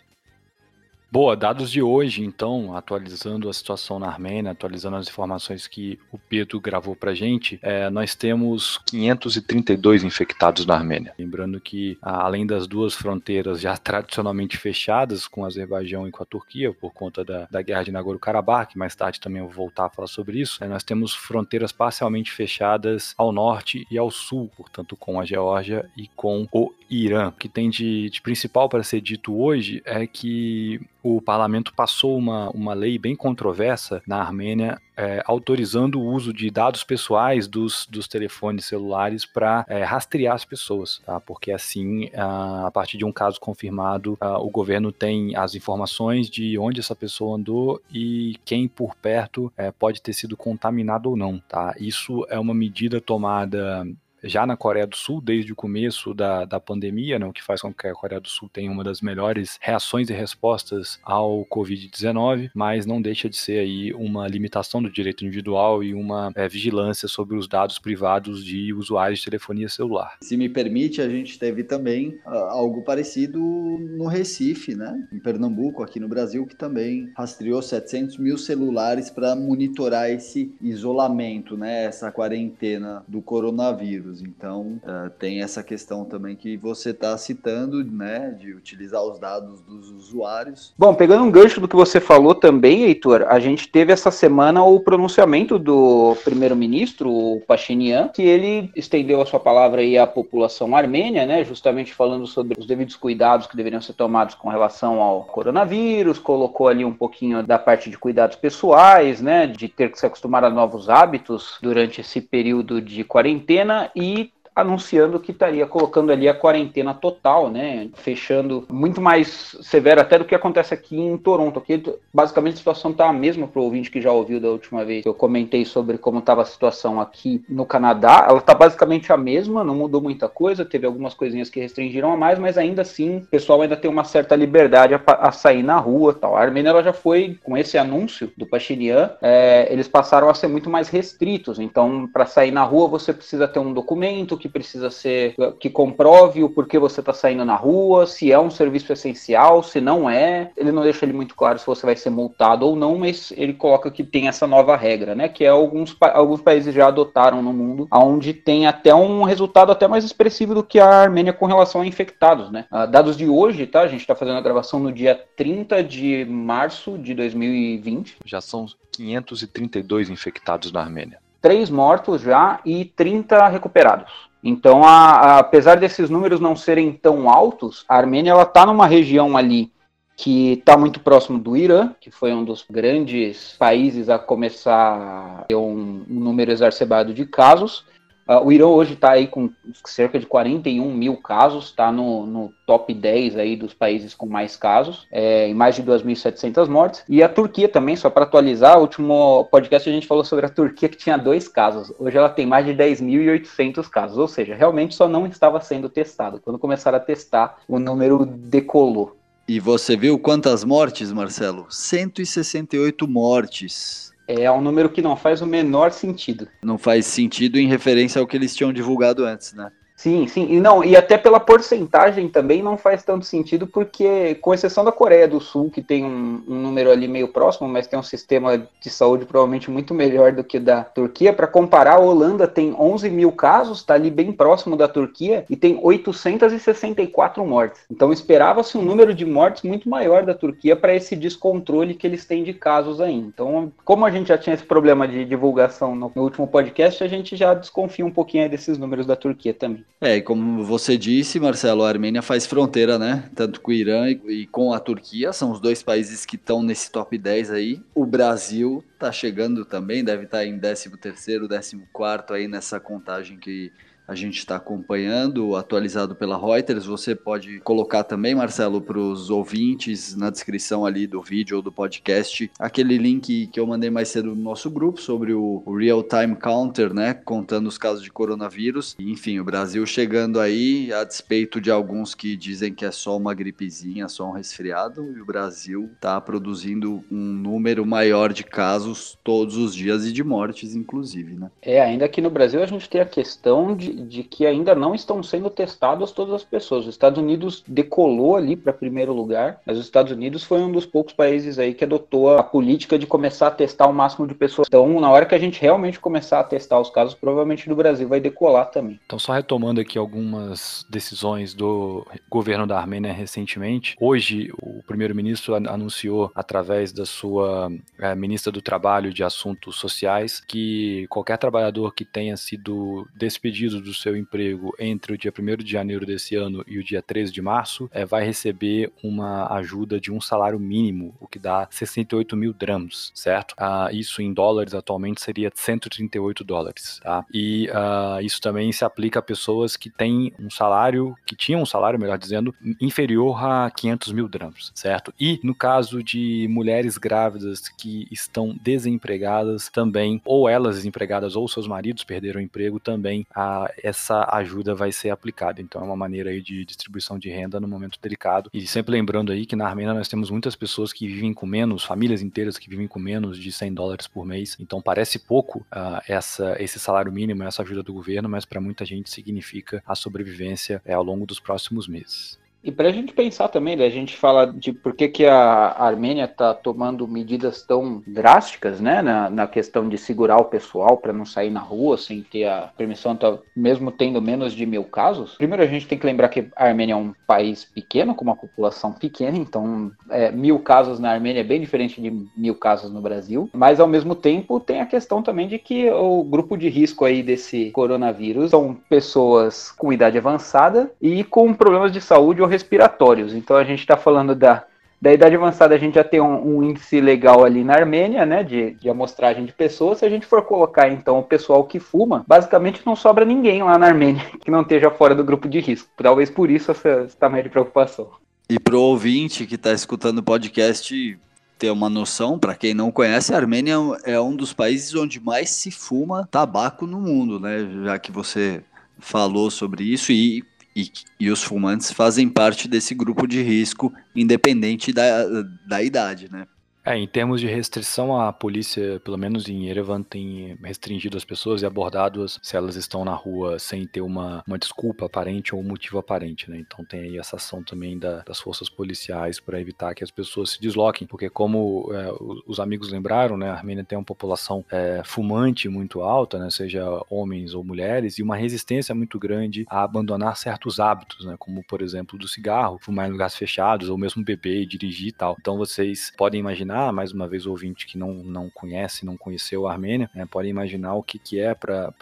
Boa, 1.13 1.35
dados 1.35 1.69
de 1.69 1.81
hoje, 1.81 2.23
então, 2.23 2.73
atualizando 2.73 3.49
a 3.49 3.53
situação 3.53 3.99
na 3.99 4.07
Armênia, 4.07 4.53
atualizando 4.53 4.95
as 4.95 5.09
informações 5.09 5.67
que 5.67 5.99
o 6.09 6.17
Pedro 6.17 6.57
gravou 6.61 6.95
pra 6.95 7.13
gente, 7.13 7.59
é, 7.61 7.89
nós 7.89 8.15
temos 8.15 8.77
532 8.85 10.05
infectados 10.05 10.65
na 10.65 10.73
Armênia. 10.75 11.13
Lembrando 11.19 11.59
que, 11.59 11.97
além 12.01 12.47
das 12.47 12.65
duas 12.65 12.93
fronteiras 12.93 13.59
já 13.59 13.75
tradicionalmente 13.75 14.55
fechadas 14.55 15.27
com 15.27 15.41
o 15.41 15.45
Azerbaijão 15.45 16.07
e 16.07 16.11
com 16.11 16.23
a 16.23 16.25
Turquia, 16.25 16.73
por 16.73 16.93
conta 16.93 17.25
da, 17.25 17.45
da 17.51 17.61
guerra 17.61 17.83
de 17.83 17.91
Nagorno-Karabakh, 17.91 18.71
que 18.71 18.79
mais 18.79 18.95
tarde 18.95 19.19
também 19.19 19.41
eu 19.41 19.49
vou 19.49 19.65
voltar 19.65 19.87
a 19.87 19.89
falar 19.89 20.07
sobre 20.07 20.39
isso, 20.39 20.63
é, 20.63 20.67
nós 20.69 20.81
temos 20.81 21.13
fronteiras 21.13 21.73
parcialmente 21.73 22.31
fechadas 22.31 23.13
ao 23.17 23.33
norte 23.33 23.85
e 23.91 23.97
ao 23.97 24.09
sul, 24.09 24.49
portanto, 24.55 24.95
com 24.95 25.19
a 25.19 25.25
Geórgia 25.25 25.91
e 25.97 26.07
com 26.07 26.47
o 26.53 26.73
Irã. 26.91 27.29
O 27.29 27.31
que 27.31 27.47
tem 27.47 27.69
de, 27.69 28.09
de 28.09 28.21
principal 28.21 28.67
para 28.67 28.83
ser 28.83 28.99
dito 28.99 29.39
hoje 29.39 29.81
é 29.85 30.05
que 30.05 30.81
o 31.01 31.21
parlamento 31.21 31.73
passou 31.73 32.17
uma, 32.17 32.49
uma 32.51 32.73
lei 32.73 32.99
bem 32.99 33.15
controversa 33.15 34.03
na 34.05 34.17
Armênia, 34.17 34.79
é, 34.95 35.23
autorizando 35.25 35.99
o 35.99 36.05
uso 36.05 36.31
de 36.31 36.51
dados 36.51 36.83
pessoais 36.83 37.47
dos, 37.47 37.87
dos 37.89 38.07
telefones 38.07 38.65
celulares 38.65 39.25
para 39.25 39.65
é, 39.67 39.83
rastrear 39.83 40.35
as 40.35 40.45
pessoas, 40.45 41.01
tá? 41.03 41.19
porque 41.19 41.51
assim, 41.51 42.09
a, 42.13 42.67
a 42.67 42.71
partir 42.71 42.97
de 42.97 43.05
um 43.05 43.11
caso 43.11 43.39
confirmado, 43.39 44.15
a, 44.19 44.37
o 44.37 44.49
governo 44.49 44.91
tem 44.91 45.35
as 45.35 45.55
informações 45.55 46.29
de 46.29 46.57
onde 46.59 46.79
essa 46.79 46.95
pessoa 46.95 47.37
andou 47.37 47.81
e 47.91 48.35
quem 48.45 48.67
por 48.67 48.93
perto 48.95 49.51
é, 49.57 49.71
pode 49.71 50.01
ter 50.01 50.13
sido 50.13 50.37
contaminado 50.37 51.09
ou 51.09 51.15
não. 51.15 51.39
Tá? 51.39 51.73
Isso 51.79 52.25
é 52.29 52.37
uma 52.37 52.53
medida 52.53 53.01
tomada 53.01 53.87
já 54.23 54.45
na 54.45 54.55
Coreia 54.57 54.87
do 54.87 54.95
Sul, 54.95 55.21
desde 55.21 55.51
o 55.51 55.55
começo 55.55 56.13
da, 56.13 56.45
da 56.45 56.59
pandemia, 56.59 57.17
né, 57.17 57.25
o 57.25 57.33
que 57.33 57.43
faz 57.43 57.61
com 57.61 57.73
que 57.73 57.87
a 57.87 57.93
Coreia 57.93 58.21
do 58.21 58.29
Sul 58.29 58.49
tenha 58.51 58.71
uma 58.71 58.83
das 58.83 59.01
melhores 59.01 59.57
reações 59.61 60.09
e 60.09 60.13
respostas 60.13 60.99
ao 61.03 61.45
Covid-19, 61.45 62.51
mas 62.53 62.85
não 62.85 63.01
deixa 63.01 63.29
de 63.29 63.37
ser 63.37 63.59
aí 63.59 63.93
uma 63.93 64.27
limitação 64.27 64.81
do 64.81 64.91
direito 64.91 65.25
individual 65.25 65.83
e 65.83 65.93
uma 65.93 66.31
é, 66.35 66.47
vigilância 66.47 67.07
sobre 67.07 67.35
os 67.35 67.47
dados 67.47 67.79
privados 67.79 68.43
de 68.43 68.73
usuários 68.73 69.19
de 69.19 69.25
telefonia 69.25 69.69
celular. 69.69 70.17
Se 70.21 70.37
me 70.37 70.49
permite, 70.49 71.01
a 71.01 71.09
gente 71.09 71.37
teve 71.37 71.63
também 71.63 72.19
uh, 72.25 72.29
algo 72.29 72.83
parecido 72.83 73.39
no 73.39 74.07
Recife, 74.07 74.75
né, 74.75 75.07
em 75.11 75.19
Pernambuco, 75.19 75.83
aqui 75.83 75.99
no 75.99 76.07
Brasil, 76.07 76.45
que 76.45 76.55
também 76.55 77.11
rastreou 77.15 77.61
700 77.61 78.17
mil 78.17 78.37
celulares 78.37 79.09
para 79.09 79.35
monitorar 79.35 80.09
esse 80.09 80.53
isolamento, 80.61 81.57
né, 81.57 81.85
essa 81.85 82.11
quarentena 82.11 83.03
do 83.07 83.21
coronavírus. 83.21 84.10
Então, 84.19 84.81
uh, 84.83 85.09
tem 85.19 85.43
essa 85.43 85.63
questão 85.63 86.03
também 86.03 86.35
que 86.35 86.57
você 86.57 86.89
está 86.89 87.15
citando, 87.17 87.83
né, 87.83 88.35
de 88.39 88.53
utilizar 88.53 89.03
os 89.03 89.19
dados 89.19 89.61
dos 89.61 89.91
usuários. 89.91 90.73
Bom, 90.77 90.95
pegando 90.95 91.23
um 91.23 91.31
gancho 91.31 91.61
do 91.61 91.67
que 91.67 91.75
você 91.75 91.99
falou 91.99 92.33
também, 92.33 92.83
Heitor, 92.83 93.27
a 93.29 93.39
gente 93.39 93.67
teve 93.67 93.93
essa 93.93 94.09
semana 94.09 94.63
o 94.63 94.79
pronunciamento 94.79 95.59
do 95.59 96.17
primeiro-ministro, 96.23 97.11
o 97.11 97.41
Pachinian, 97.41 98.07
que 98.07 98.23
ele 98.23 98.71
estendeu 98.75 99.21
a 99.21 99.25
sua 99.25 99.39
palavra 99.39 99.81
aí 99.81 99.97
à 99.97 100.07
população 100.07 100.75
armênia, 100.75 101.25
né, 101.25 101.43
justamente 101.43 101.93
falando 101.93 102.25
sobre 102.25 102.59
os 102.59 102.65
devidos 102.65 102.95
cuidados 102.95 103.45
que 103.45 103.55
deveriam 103.55 103.81
ser 103.81 103.93
tomados 103.93 104.33
com 104.33 104.49
relação 104.49 104.99
ao 104.99 105.23
coronavírus, 105.25 106.17
colocou 106.17 106.67
ali 106.67 106.83
um 106.83 106.93
pouquinho 106.93 107.43
da 107.43 107.59
parte 107.59 107.89
de 107.89 107.97
cuidados 107.97 108.35
pessoais, 108.35 109.21
né, 109.21 109.45
de 109.45 109.67
ter 109.67 109.91
que 109.91 109.99
se 109.99 110.05
acostumar 110.05 110.43
a 110.43 110.49
novos 110.49 110.89
hábitos 110.89 111.57
durante 111.61 112.01
esse 112.01 112.21
período 112.21 112.81
de 112.81 113.03
quarentena 113.03 113.91
e 114.01 114.31
anunciando 114.55 115.19
que 115.19 115.31
estaria 115.31 115.65
colocando 115.65 116.11
ali 116.11 116.27
a 116.27 116.33
quarentena 116.33 116.93
total, 116.93 117.49
né? 117.49 117.89
Fechando 117.95 118.65
muito 118.69 118.99
mais 118.99 119.57
severo 119.61 120.01
até 120.01 120.19
do 120.19 120.25
que 120.25 120.35
acontece 120.35 120.73
aqui 120.73 120.99
em 120.99 121.17
Toronto. 121.17 121.59
Aqui, 121.59 121.81
basicamente, 122.13 122.55
a 122.55 122.57
situação 122.57 122.91
está 122.91 123.09
a 123.09 123.13
mesma 123.13 123.47
para 123.47 123.61
o 123.61 123.63
ouvinte 123.63 123.89
que 123.89 124.01
já 124.01 124.11
ouviu 124.11 124.39
da 124.39 124.49
última 124.49 124.83
vez 124.83 125.03
que 125.03 125.09
eu 125.09 125.13
comentei 125.13 125.63
sobre 125.63 125.97
como 125.97 126.19
estava 126.19 126.41
a 126.41 126.45
situação 126.45 126.99
aqui 126.99 127.43
no 127.47 127.65
Canadá. 127.65 128.25
Ela 128.27 128.39
está 128.39 128.53
basicamente 128.53 129.11
a 129.13 129.17
mesma, 129.17 129.63
não 129.63 129.75
mudou 129.75 130.01
muita 130.01 130.27
coisa. 130.27 130.65
Teve 130.65 130.85
algumas 130.85 131.13
coisinhas 131.13 131.49
que 131.49 131.59
restringiram 131.59 132.11
a 132.11 132.17
mais, 132.17 132.37
mas 132.37 132.57
ainda 132.57 132.81
assim, 132.81 133.17
o 133.17 133.27
pessoal 133.27 133.61
ainda 133.61 133.77
tem 133.77 133.89
uma 133.89 134.03
certa 134.03 134.35
liberdade 134.35 134.93
a, 134.93 135.01
a 135.05 135.31
sair 135.31 135.63
na 135.63 135.77
rua 135.77 136.13
tal. 136.13 136.35
A 136.35 136.41
Armênia 136.41 136.69
ela 136.69 136.83
já 136.83 136.93
foi, 136.93 137.37
com 137.43 137.57
esse 137.57 137.77
anúncio 137.77 138.31
do 138.35 138.45
Pachinian, 138.45 139.11
é, 139.21 139.71
eles 139.71 139.87
passaram 139.87 140.29
a 140.29 140.33
ser 140.33 140.47
muito 140.47 140.69
mais 140.69 140.89
restritos. 140.89 141.57
Então, 141.57 142.07
para 142.11 142.25
sair 142.25 142.51
na 142.51 142.63
rua, 142.63 142.87
você 142.87 143.13
precisa 143.13 143.47
ter 143.47 143.59
um 143.59 143.73
documento 143.73 144.40
que 144.41 144.49
precisa 144.49 144.89
ser 144.89 145.35
que 145.59 145.69
comprove 145.69 146.43
o 146.43 146.49
porquê 146.49 146.79
você 146.79 146.99
está 146.99 147.13
saindo 147.13 147.45
na 147.45 147.55
rua, 147.55 148.07
se 148.07 148.31
é 148.31 148.39
um 148.39 148.49
serviço 148.49 148.91
essencial, 148.91 149.61
se 149.61 149.79
não 149.79 150.09
é. 150.09 150.51
Ele 150.57 150.71
não 150.71 150.81
deixa 150.81 151.05
ele 151.05 151.13
muito 151.13 151.35
claro 151.35 151.59
se 151.59 151.65
você 151.65 151.85
vai 151.85 151.95
ser 151.95 152.09
multado 152.09 152.65
ou 152.65 152.75
não, 152.75 152.97
mas 152.97 153.31
ele 153.37 153.53
coloca 153.53 153.91
que 153.91 154.03
tem 154.03 154.27
essa 154.27 154.47
nova 154.47 154.75
regra, 154.75 155.13
né? 155.15 155.29
Que 155.29 155.45
é 155.45 155.49
alguns, 155.49 155.95
alguns 156.01 156.41
países 156.41 156.73
já 156.73 156.87
adotaram 156.87 157.41
no 157.41 157.53
mundo, 157.53 157.87
onde 157.93 158.33
tem 158.33 158.67
até 158.67 158.93
um 158.93 159.23
resultado 159.23 159.71
até 159.71 159.87
mais 159.87 160.03
expressivo 160.03 160.55
do 160.55 160.63
que 160.63 160.79
a 160.79 160.87
Armênia 160.87 161.33
com 161.33 161.45
relação 161.45 161.81
a 161.81 161.85
infectados, 161.85 162.51
né? 162.51 162.65
Uh, 162.71 162.87
dados 162.87 163.15
de 163.15 163.27
hoje, 163.27 163.67
tá? 163.67 163.81
A 163.81 163.87
gente 163.87 164.01
está 164.01 164.15
fazendo 164.15 164.37
a 164.37 164.41
gravação 164.41 164.79
no 164.79 164.91
dia 164.91 165.19
30 165.37 165.83
de 165.83 166.25
março 166.25 166.97
de 166.97 167.13
2020. 167.13 168.17
Já 168.25 168.41
são 168.41 168.65
532 168.91 170.09
infectados 170.09 170.71
na 170.71 170.81
Armênia. 170.81 171.19
Três 171.41 171.69
mortos 171.69 172.21
já 172.21 172.59
e 172.65 172.85
30 172.85 173.47
recuperados. 173.47 174.30
Então, 174.43 174.83
a, 174.83 175.11
a, 175.11 175.39
apesar 175.39 175.75
desses 175.75 176.09
números 176.09 176.39
não 176.39 176.55
serem 176.55 176.91
tão 176.91 177.29
altos, 177.29 177.85
a 177.87 177.95
Armênia 177.95 178.33
está 178.41 178.65
numa 178.65 178.87
região 178.87 179.37
ali 179.37 179.71
que 180.15 180.53
está 180.53 180.77
muito 180.77 180.99
próximo 180.99 181.39
do 181.39 181.57
Irã, 181.57 181.95
que 181.99 182.11
foi 182.11 182.31
um 182.33 182.43
dos 182.43 182.63
grandes 182.69 183.55
países 183.57 184.09
a 184.09 184.19
começar 184.19 185.41
a 185.41 185.43
ter 185.47 185.55
um, 185.55 186.05
um 186.07 186.19
número 186.19 186.51
exacerbado 186.51 187.13
de 187.13 187.25
casos. 187.25 187.85
Uh, 188.27 188.45
o 188.45 188.51
Irã 188.51 188.67
hoje 188.67 188.93
está 188.93 189.11
aí 189.11 189.27
com 189.27 189.49
cerca 189.85 190.19
de 190.19 190.25
41 190.25 190.93
mil 190.93 191.17
casos, 191.17 191.65
está 191.65 191.91
no, 191.91 192.25
no, 192.25 192.53
top 192.65 192.93
10 192.93 193.37
aí 193.37 193.55
dos 193.55 193.73
países 193.73 194.13
com 194.13 194.25
mais 194.25 194.55
casos, 194.55 195.07
é, 195.11 195.49
e 195.49 195.53
mais 195.53 195.75
de 195.75 195.83
2.700 195.83 196.67
mortes. 196.67 197.03
E 197.09 197.21
a 197.21 197.29
Turquia 197.29 197.67
também, 197.67 197.95
só 197.95 198.09
para 198.09 198.23
atualizar, 198.23 198.77
o 198.77 198.81
último 198.81 199.45
podcast 199.51 199.89
a 199.89 199.93
gente 199.93 200.07
falou 200.07 200.23
sobre 200.23 200.45
a 200.45 200.49
Turquia 200.49 200.87
que 200.87 200.97
tinha 200.97 201.17
dois 201.17 201.47
casos. 201.47 201.93
Hoje 201.99 202.17
ela 202.17 202.29
tem 202.29 202.45
mais 202.45 202.65
de 202.65 202.73
10.800 202.73 203.89
casos, 203.89 204.17
ou 204.17 204.27
seja, 204.27 204.55
realmente 204.55 204.95
só 204.95 205.07
não 205.07 205.25
estava 205.25 205.59
sendo 205.59 205.89
testado. 205.89 206.39
Quando 206.39 206.59
começaram 206.59 206.97
a 206.97 207.01
testar, 207.01 207.57
o 207.67 207.79
número 207.79 208.25
decolou. 208.25 209.17
E 209.47 209.59
você 209.59 209.97
viu 209.97 210.17
quantas 210.17 210.63
mortes, 210.63 211.11
Marcelo? 211.11 211.65
168 211.69 213.07
mortes 213.07 214.10
é 214.39 214.51
um 214.51 214.61
número 214.61 214.89
que 214.89 215.01
não 215.01 215.15
faz 215.15 215.41
o 215.41 215.45
menor 215.45 215.91
sentido. 215.91 216.47
Não 216.63 216.77
faz 216.77 217.05
sentido 217.05 217.57
em 217.57 217.67
referência 217.67 218.19
ao 218.19 218.27
que 218.27 218.37
eles 218.37 218.55
tinham 218.55 218.71
divulgado 218.71 219.25
antes, 219.25 219.53
né? 219.53 219.71
Sim, 220.01 220.27
sim. 220.27 220.47
E 220.49 220.59
não, 220.59 220.83
e 220.83 220.95
até 220.95 221.15
pela 221.15 221.39
porcentagem 221.39 222.27
também 222.27 222.63
não 222.63 222.75
faz 222.75 223.03
tanto 223.03 223.23
sentido, 223.23 223.67
porque, 223.67 224.33
com 224.41 224.51
exceção 224.51 224.83
da 224.83 224.91
Coreia 224.91 225.27
do 225.27 225.39
Sul, 225.39 225.69
que 225.69 225.79
tem 225.79 226.03
um, 226.03 226.41
um 226.47 226.55
número 226.55 226.89
ali 226.89 227.07
meio 227.07 227.27
próximo, 227.27 227.69
mas 227.69 227.85
tem 227.85 227.99
um 227.99 228.01
sistema 228.01 228.57
de 228.57 228.89
saúde 228.89 229.27
provavelmente 229.27 229.69
muito 229.69 229.93
melhor 229.93 230.31
do 230.31 230.43
que 230.43 230.57
o 230.57 230.59
da 230.59 230.83
Turquia, 230.83 231.31
para 231.31 231.45
comparar, 231.45 231.97
a 231.97 231.99
Holanda 231.99 232.47
tem 232.47 232.73
11 232.73 233.11
mil 233.11 233.31
casos, 233.31 233.77
está 233.77 233.93
ali 233.93 234.09
bem 234.09 234.31
próximo 234.31 234.75
da 234.75 234.87
Turquia, 234.87 235.45
e 235.47 235.55
tem 235.55 235.79
864 235.79 237.45
mortes. 237.45 237.81
Então 237.91 238.11
esperava-se 238.11 238.79
um 238.79 238.81
número 238.81 239.13
de 239.13 239.23
mortes 239.23 239.61
muito 239.61 239.87
maior 239.87 240.25
da 240.25 240.33
Turquia 240.33 240.75
para 240.75 240.95
esse 240.95 241.15
descontrole 241.15 241.93
que 241.93 242.07
eles 242.07 242.25
têm 242.25 242.43
de 242.43 242.55
casos 242.55 242.99
aí. 242.99 243.13
Então, 243.13 243.71
como 243.85 244.03
a 244.03 244.09
gente 244.09 244.29
já 244.29 244.37
tinha 244.39 244.55
esse 244.55 244.65
problema 244.65 245.07
de 245.07 245.23
divulgação 245.25 245.95
no, 245.95 246.11
no 246.15 246.23
último 246.23 246.47
podcast, 246.47 247.03
a 247.03 247.07
gente 247.07 247.35
já 247.35 247.53
desconfia 247.53 248.03
um 248.03 248.11
pouquinho 248.11 248.49
desses 248.49 248.79
números 248.79 249.05
da 249.05 249.15
Turquia 249.15 249.53
também. 249.53 249.85
É, 249.99 250.17
e 250.17 250.21
como 250.21 250.63
você 250.63 250.97
disse, 250.97 251.39
Marcelo, 251.39 251.83
a 251.83 251.89
Armênia 251.89 252.23
faz 252.23 252.47
fronteira, 252.47 252.97
né? 252.97 253.29
Tanto 253.35 253.61
com 253.61 253.69
o 253.69 253.73
Irã 253.73 254.09
e, 254.09 254.47
com 254.47 254.73
a 254.73 254.79
Turquia, 254.79 255.31
são 255.31 255.51
os 255.51 255.59
dois 255.59 255.83
países 255.83 256.25
que 256.25 256.37
estão 256.37 256.63
nesse 256.63 256.91
top 256.91 257.17
10 257.17 257.51
aí. 257.51 257.81
O 257.93 258.03
Brasil 258.03 258.83
tá 258.97 259.11
chegando 259.11 259.63
também, 259.63 260.03
deve 260.03 260.23
estar 260.23 260.39
tá 260.39 260.45
em 260.45 260.57
13 260.57 260.97
terceiro, 260.97 261.47
14 261.47 261.77
quarto 261.93 262.33
aí 262.33 262.47
nessa 262.47 262.79
contagem 262.79 263.37
que 263.37 263.71
a 264.07 264.15
gente 264.15 264.39
está 264.39 264.57
acompanhando, 264.57 265.55
atualizado 265.55 266.15
pela 266.15 266.37
Reuters. 266.37 266.85
Você 266.85 267.15
pode 267.15 267.59
colocar 267.61 268.03
também, 268.03 268.35
Marcelo, 268.35 268.81
para 268.81 268.99
os 268.99 269.29
ouvintes 269.29 270.15
na 270.15 270.29
descrição 270.29 270.85
ali 270.85 271.07
do 271.07 271.21
vídeo 271.21 271.57
ou 271.57 271.63
do 271.63 271.71
podcast, 271.71 272.51
aquele 272.59 272.97
link 272.97 273.47
que 273.47 273.59
eu 273.59 273.65
mandei 273.65 273.89
mais 273.89 274.09
cedo 274.09 274.35
no 274.35 274.41
nosso 274.41 274.69
grupo 274.69 274.99
sobre 274.99 275.33
o 275.33 275.63
Real 275.77 276.03
Time 276.03 276.35
Counter, 276.35 276.93
né? 276.93 277.13
Contando 277.13 277.67
os 277.67 277.77
casos 277.77 278.03
de 278.03 278.11
coronavírus. 278.11 278.95
Enfim, 278.99 279.39
o 279.39 279.45
Brasil 279.45 279.85
chegando 279.85 280.39
aí, 280.39 280.91
a 280.91 281.03
despeito 281.03 281.61
de 281.61 281.71
alguns 281.71 282.13
que 282.13 282.35
dizem 282.35 282.73
que 282.73 282.85
é 282.85 282.91
só 282.91 283.17
uma 283.17 283.33
gripezinha, 283.33 284.07
só 284.09 284.27
um 284.27 284.33
resfriado, 284.33 285.13
e 285.15 285.21
o 285.21 285.25
Brasil 285.25 285.89
está 285.93 286.19
produzindo 286.19 287.03
um 287.11 287.15
número 287.15 287.85
maior 287.85 288.33
de 288.33 288.43
casos 288.43 289.17
todos 289.23 289.55
os 289.57 289.73
dias 289.73 290.05
e 290.05 290.11
de 290.11 290.23
mortes, 290.23 290.75
inclusive, 290.75 291.35
né? 291.35 291.49
É, 291.61 291.81
ainda 291.81 292.05
aqui 292.05 292.21
no 292.21 292.29
Brasil 292.29 292.61
a 292.61 292.65
gente 292.65 292.89
tem 292.89 293.01
a 293.01 293.05
questão 293.05 293.75
de 293.75 294.00
de 294.01 294.23
que 294.23 294.45
ainda 294.45 294.75
não 294.75 294.93
estão 294.93 295.21
sendo 295.23 295.49
testadas 295.49 296.11
todas 296.11 296.33
as 296.33 296.43
pessoas. 296.43 296.85
Os 296.85 296.89
Estados 296.89 297.21
Unidos 297.21 297.63
decolou 297.67 298.35
ali 298.35 298.55
para 298.55 298.73
primeiro 298.73 299.13
lugar, 299.13 299.61
mas 299.65 299.77
os 299.77 299.85
Estados 299.85 300.11
Unidos 300.11 300.43
foi 300.43 300.59
um 300.59 300.71
dos 300.71 300.85
poucos 300.85 301.13
países 301.13 301.59
aí 301.59 301.73
que 301.73 301.83
adotou 301.83 302.37
a 302.37 302.43
política 302.43 302.97
de 302.97 303.05
começar 303.05 303.47
a 303.47 303.51
testar 303.51 303.87
o 303.87 303.93
máximo 303.93 304.27
de 304.27 304.33
pessoas. 304.33 304.67
Então, 304.67 304.99
na 304.99 305.09
hora 305.09 305.25
que 305.25 305.35
a 305.35 305.39
gente 305.39 305.61
realmente 305.61 305.99
começar 305.99 306.39
a 306.39 306.43
testar 306.43 306.79
os 306.79 306.89
casos, 306.89 307.13
provavelmente 307.13 307.69
no 307.69 307.75
Brasil 307.75 308.07
vai 308.07 308.19
decolar 308.19 308.71
também. 308.71 308.99
Então, 309.05 309.19
só 309.19 309.33
retomando 309.33 309.81
aqui 309.81 309.97
algumas 309.97 310.85
decisões 310.89 311.53
do 311.53 312.05
governo 312.29 312.65
da 312.65 312.77
Armênia 312.77 313.13
recentemente. 313.13 313.95
Hoje, 313.99 314.51
o 314.61 314.81
primeiro-ministro 314.83 315.55
anunciou, 315.55 316.31
através 316.35 316.91
da 316.91 317.05
sua 317.05 317.71
é, 317.99 318.15
ministra 318.15 318.51
do 318.51 318.61
Trabalho 318.61 319.13
de 319.13 319.23
Assuntos 319.23 319.77
Sociais, 319.77 320.39
que 320.39 321.05
qualquer 321.09 321.37
trabalhador 321.37 321.93
que 321.93 322.05
tenha 322.05 322.37
sido 322.37 323.07
despedido 323.15 323.80
do 323.81 323.93
seu 323.93 324.15
emprego 324.15 324.73
entre 324.79 325.13
o 325.13 325.17
dia 325.17 325.33
1 325.37 325.63
de 325.63 325.71
janeiro 325.71 326.05
desse 326.05 326.35
ano 326.35 326.63
e 326.67 326.77
o 326.77 326.83
dia 326.83 327.01
13 327.01 327.31
de 327.31 327.41
março 327.41 327.89
é, 327.91 328.05
vai 328.05 328.23
receber 328.23 328.91
uma 329.03 329.51
ajuda 329.55 329.99
de 329.99 330.11
um 330.11 330.21
salário 330.21 330.59
mínimo, 330.59 331.15
o 331.19 331.27
que 331.27 331.39
dá 331.39 331.67
68 331.69 332.35
mil 332.37 332.53
drams, 332.53 333.11
certo? 333.13 333.55
Ah, 333.57 333.89
isso 333.91 334.21
em 334.21 334.33
dólares 334.33 334.73
atualmente 334.73 335.21
seria 335.21 335.51
138 335.53 336.43
dólares, 336.43 336.99
tá? 337.03 337.25
E 337.33 337.69
ah, 337.73 338.19
isso 338.21 338.39
também 338.41 338.71
se 338.71 338.85
aplica 338.85 339.19
a 339.19 339.23
pessoas 339.23 339.75
que 339.75 339.89
têm 339.89 340.33
um 340.39 340.49
salário, 340.49 341.15
que 341.25 341.35
tinham 341.35 341.61
um 341.61 341.65
salário, 341.65 341.99
melhor 341.99 342.17
dizendo, 342.17 342.53
inferior 342.79 343.43
a 343.43 343.71
500 343.71 344.11
mil 344.13 344.27
drams, 344.27 344.71
certo? 344.75 345.13
E 345.19 345.39
no 345.43 345.55
caso 345.55 346.03
de 346.03 346.47
mulheres 346.49 346.97
grávidas 346.97 347.69
que 347.69 348.07
estão 348.11 348.55
desempregadas 348.61 349.69
também, 349.69 350.21
ou 350.25 350.47
elas 350.47 350.75
desempregadas 350.75 351.35
ou 351.35 351.47
seus 351.47 351.67
maridos 351.67 352.03
perderam 352.03 352.39
o 352.39 352.43
emprego, 352.43 352.79
também 352.79 353.25
a, 353.33 353.70
essa 353.81 354.27
ajuda 354.35 354.73
vai 354.73 354.91
ser 354.91 355.09
aplicada. 355.09 355.61
Então 355.61 355.81
é 355.81 355.85
uma 355.85 355.95
maneira 355.95 356.29
aí 356.29 356.41
de 356.41 356.65
distribuição 356.65 357.17
de 357.17 357.29
renda 357.29 357.59
no 357.59 357.67
momento 357.67 357.99
delicado. 358.01 358.49
E 358.53 358.65
sempre 358.65 358.91
lembrando 358.91 359.31
aí 359.31 359.45
que 359.45 359.55
na 359.55 359.67
Armênia 359.67 359.93
nós 359.93 360.07
temos 360.07 360.29
muitas 360.29 360.55
pessoas 360.55 360.91
que 360.93 361.07
vivem 361.07 361.33
com 361.33 361.45
menos, 361.45 361.83
famílias 361.83 362.21
inteiras 362.21 362.57
que 362.57 362.69
vivem 362.69 362.87
com 362.87 362.99
menos 362.99 363.37
de 363.37 363.51
100 363.51 363.73
dólares 363.73 364.07
por 364.07 364.25
mês. 364.25 364.57
Então 364.59 364.81
parece 364.81 365.19
pouco 365.19 365.59
uh, 365.59 366.01
essa, 366.07 366.55
esse 366.61 366.79
salário 366.79 367.11
mínimo, 367.11 367.43
essa 367.43 367.61
ajuda 367.61 367.83
do 367.83 367.93
governo, 367.93 368.29
mas 368.29 368.45
para 368.45 368.61
muita 368.61 368.85
gente 368.85 369.09
significa 369.09 369.83
a 369.85 369.95
sobrevivência 369.95 370.81
é, 370.85 370.93
ao 370.93 371.03
longo 371.03 371.25
dos 371.25 371.39
próximos 371.39 371.87
meses. 371.87 372.40
E 372.63 372.71
para 372.71 372.89
a 372.89 372.91
gente 372.91 373.13
pensar 373.13 373.47
também, 373.47 373.75
né, 373.75 373.85
a 373.85 373.89
gente 373.89 374.15
fala 374.15 374.45
de 374.45 374.71
por 374.71 374.93
que, 374.93 375.07
que 375.07 375.25
a 375.25 375.75
Armênia 375.77 376.25
está 376.25 376.53
tomando 376.53 377.07
medidas 377.07 377.63
tão 377.63 378.03
drásticas 378.05 378.79
né, 378.79 379.01
na, 379.01 379.29
na 379.29 379.47
questão 379.47 379.89
de 379.89 379.97
segurar 379.97 380.37
o 380.37 380.45
pessoal 380.45 380.97
para 380.97 381.11
não 381.11 381.25
sair 381.25 381.49
na 381.49 381.59
rua 381.59 381.97
sem 381.97 382.21
ter 382.21 382.45
a 382.45 382.69
permissão, 382.77 383.15
tá, 383.15 383.37
mesmo 383.55 383.91
tendo 383.91 384.21
menos 384.21 384.53
de 384.53 384.65
mil 384.65 384.83
casos. 384.83 385.35
Primeiro, 385.35 385.63
a 385.63 385.67
gente 385.67 385.87
tem 385.87 385.97
que 385.97 386.05
lembrar 386.05 386.29
que 386.29 386.47
a 386.55 386.65
Armênia 386.65 386.93
é 386.93 386.95
um 386.95 387.13
país 387.25 387.65
pequeno, 387.65 388.13
com 388.13 388.23
uma 388.23 388.35
população 388.35 388.93
pequena, 388.93 389.37
então 389.37 389.91
é, 390.09 390.31
mil 390.31 390.59
casos 390.59 390.99
na 390.99 391.11
Armênia 391.11 391.41
é 391.41 391.43
bem 391.43 391.59
diferente 391.59 391.99
de 391.99 392.11
mil 392.37 392.55
casos 392.55 392.91
no 392.91 393.01
Brasil. 393.01 393.49
Mas, 393.53 393.79
ao 393.79 393.87
mesmo 393.87 394.13
tempo, 394.13 394.59
tem 394.59 394.81
a 394.81 394.85
questão 394.85 395.23
também 395.23 395.47
de 395.47 395.57
que 395.57 395.89
o 395.89 396.23
grupo 396.23 396.55
de 396.55 396.69
risco 396.69 397.05
aí 397.05 397.23
desse 397.23 397.71
coronavírus 397.71 398.51
são 398.51 398.77
pessoas 398.87 399.71
com 399.71 399.91
idade 399.91 400.17
avançada 400.17 400.91
e 401.01 401.23
com 401.23 401.53
problemas 401.53 401.91
de 401.91 402.01
saúde 402.01 402.41
ou 402.41 402.50
respiratórios. 402.51 403.33
Então 403.33 403.57
a 403.57 403.63
gente 403.63 403.79
está 403.79 403.97
falando 403.97 404.35
da, 404.35 404.63
da 405.01 405.11
idade 405.11 405.35
avançada, 405.35 405.73
a 405.73 405.77
gente 405.77 405.95
já 405.95 406.03
tem 406.03 406.21
um, 406.21 406.57
um, 406.57 406.63
índice 406.63 407.01
legal 407.01 407.43
ali 407.43 407.63
na 407.63 407.73
Armênia, 407.73 408.23
né, 408.25 408.43
de, 408.43 408.71
de 408.71 408.89
amostragem 408.89 409.45
de 409.45 409.51
pessoas. 409.51 409.97
Se 409.97 410.05
a 410.05 410.09
gente 410.09 410.27
for 410.27 410.43
colocar 410.43 410.89
então 410.89 411.17
o 411.17 411.23
pessoal 411.23 411.63
que 411.63 411.79
fuma, 411.79 412.23
basicamente 412.27 412.81
não 412.85 412.95
sobra 412.95 413.25
ninguém 413.25 413.63
lá 413.63 413.79
na 413.79 413.87
Armênia 413.87 414.23
que 414.39 414.51
não 414.51 414.61
esteja 414.61 414.91
fora 414.91 415.15
do 415.15 415.23
grupo 415.23 415.49
de 415.49 415.59
risco. 415.59 415.89
Talvez 415.97 416.29
por 416.29 416.51
isso 416.51 416.69
essa, 416.69 417.07
esse 417.07 417.43
de 417.43 417.49
preocupação. 417.49 418.11
E 418.47 418.59
para 418.59 418.75
o 418.75 418.81
ouvinte 418.81 419.47
que 419.47 419.55
está 419.55 419.71
escutando 419.71 420.19
o 420.19 420.23
podcast 420.23 421.17
ter 421.57 421.71
uma 421.71 421.89
noção, 421.89 422.39
para 422.39 422.55
quem 422.55 422.73
não 422.73 422.91
conhece, 422.91 423.33
a 423.33 423.37
Armênia 423.37 423.75
é 424.03 424.19
um 424.19 424.35
dos 424.35 424.51
países 424.51 424.95
onde 424.95 425.19
mais 425.19 425.51
se 425.51 425.69
fuma 425.69 426.27
tabaco 426.29 426.87
no 426.87 426.99
mundo, 426.99 427.39
né? 427.39 427.69
Já 427.85 427.99
que 427.99 428.11
você 428.11 428.63
falou 428.99 429.51
sobre 429.51 429.83
isso 429.83 430.11
e 430.11 430.43
e, 430.75 430.91
e, 431.19 431.29
os 431.29 431.43
fumantes 431.43 431.91
fazem 431.91 432.29
parte 432.29 432.67
desse 432.67 432.95
grupo 432.95 433.27
de 433.27 433.41
risco, 433.41 433.93
independente 434.15 434.93
da, 434.93 435.25
da 435.67 435.83
idade, 435.83 436.29
né? 436.31 436.47
É, 436.83 436.97
em 436.97 437.07
termos 437.07 437.39
de 437.39 437.45
restrição, 437.47 438.19
a 438.19 438.33
polícia, 438.33 438.99
pelo 439.01 439.17
menos 439.17 439.47
em 439.47 439.67
Yerevan, 439.67 440.01
tem 440.01 440.57
restringido 440.63 441.15
as 441.15 441.23
pessoas 441.23 441.61
e 441.61 441.65
abordado-as 441.65 442.39
se 442.41 442.57
elas 442.57 442.75
estão 442.75 443.05
na 443.05 443.13
rua 443.13 443.59
sem 443.59 443.85
ter 443.85 444.01
uma, 444.01 444.43
uma 444.47 444.57
desculpa 444.57 445.05
aparente 445.05 445.53
ou 445.53 445.61
um 445.61 445.63
motivo 445.63 445.99
aparente, 445.99 446.49
né? 446.49 446.57
Então 446.57 446.83
tem 446.83 447.01
aí 447.01 447.17
essa 447.19 447.35
ação 447.35 447.63
também 447.63 447.99
da, 447.99 448.23
das 448.23 448.39
forças 448.39 448.67
policiais 448.67 449.39
para 449.39 449.61
evitar 449.61 449.93
que 449.93 450.03
as 450.03 450.09
pessoas 450.09 450.51
se 450.51 450.61
desloquem, 450.61 451.07
porque 451.07 451.29
como 451.29 451.87
é, 451.93 452.11
os 452.47 452.59
amigos 452.59 452.91
lembraram, 452.91 453.37
né, 453.37 453.49
a 453.51 453.53
Armênia 453.53 453.83
tem 453.83 453.95
uma 453.95 454.03
população 454.03 454.65
é, 454.71 455.03
fumante 455.05 455.69
muito 455.69 456.01
alta, 456.01 456.39
né, 456.39 456.49
seja 456.49 456.83
homens 457.11 457.53
ou 457.53 457.63
mulheres, 457.63 458.17
e 458.17 458.23
uma 458.23 458.35
resistência 458.35 458.95
muito 458.95 459.19
grande 459.19 459.65
a 459.69 459.83
abandonar 459.83 460.35
certos 460.35 460.79
hábitos, 460.79 461.27
né, 461.27 461.35
como 461.37 461.63
por 461.63 461.83
exemplo 461.83 462.17
do 462.17 462.27
cigarro, 462.27 462.79
fumar 462.81 463.07
em 463.07 463.11
lugares 463.11 463.35
fechados, 463.35 463.87
ou 463.87 463.99
mesmo 463.99 464.23
beber 464.23 464.63
e 464.63 464.65
dirigir 464.65 465.09
e 465.09 465.11
tal. 465.11 465.37
Então 465.39 465.57
vocês 465.57 466.11
podem 466.17 466.39
imaginar 466.39 466.70
imaginar, 466.71 466.93
mais 466.93 467.11
uma 467.11 467.27
vez 467.27 467.45
ouvinte 467.45 467.85
que 467.85 467.97
não, 467.97 468.13
não 468.13 468.49
conhece, 468.49 469.05
não 469.05 469.17
conheceu 469.17 469.67
a 469.67 469.73
Armênia, 469.73 470.09
né, 470.15 470.25
pode 470.25 470.47
imaginar 470.47 470.95
o 470.95 471.03
que, 471.03 471.19
que 471.19 471.39
é 471.39 471.53
para 471.53 471.93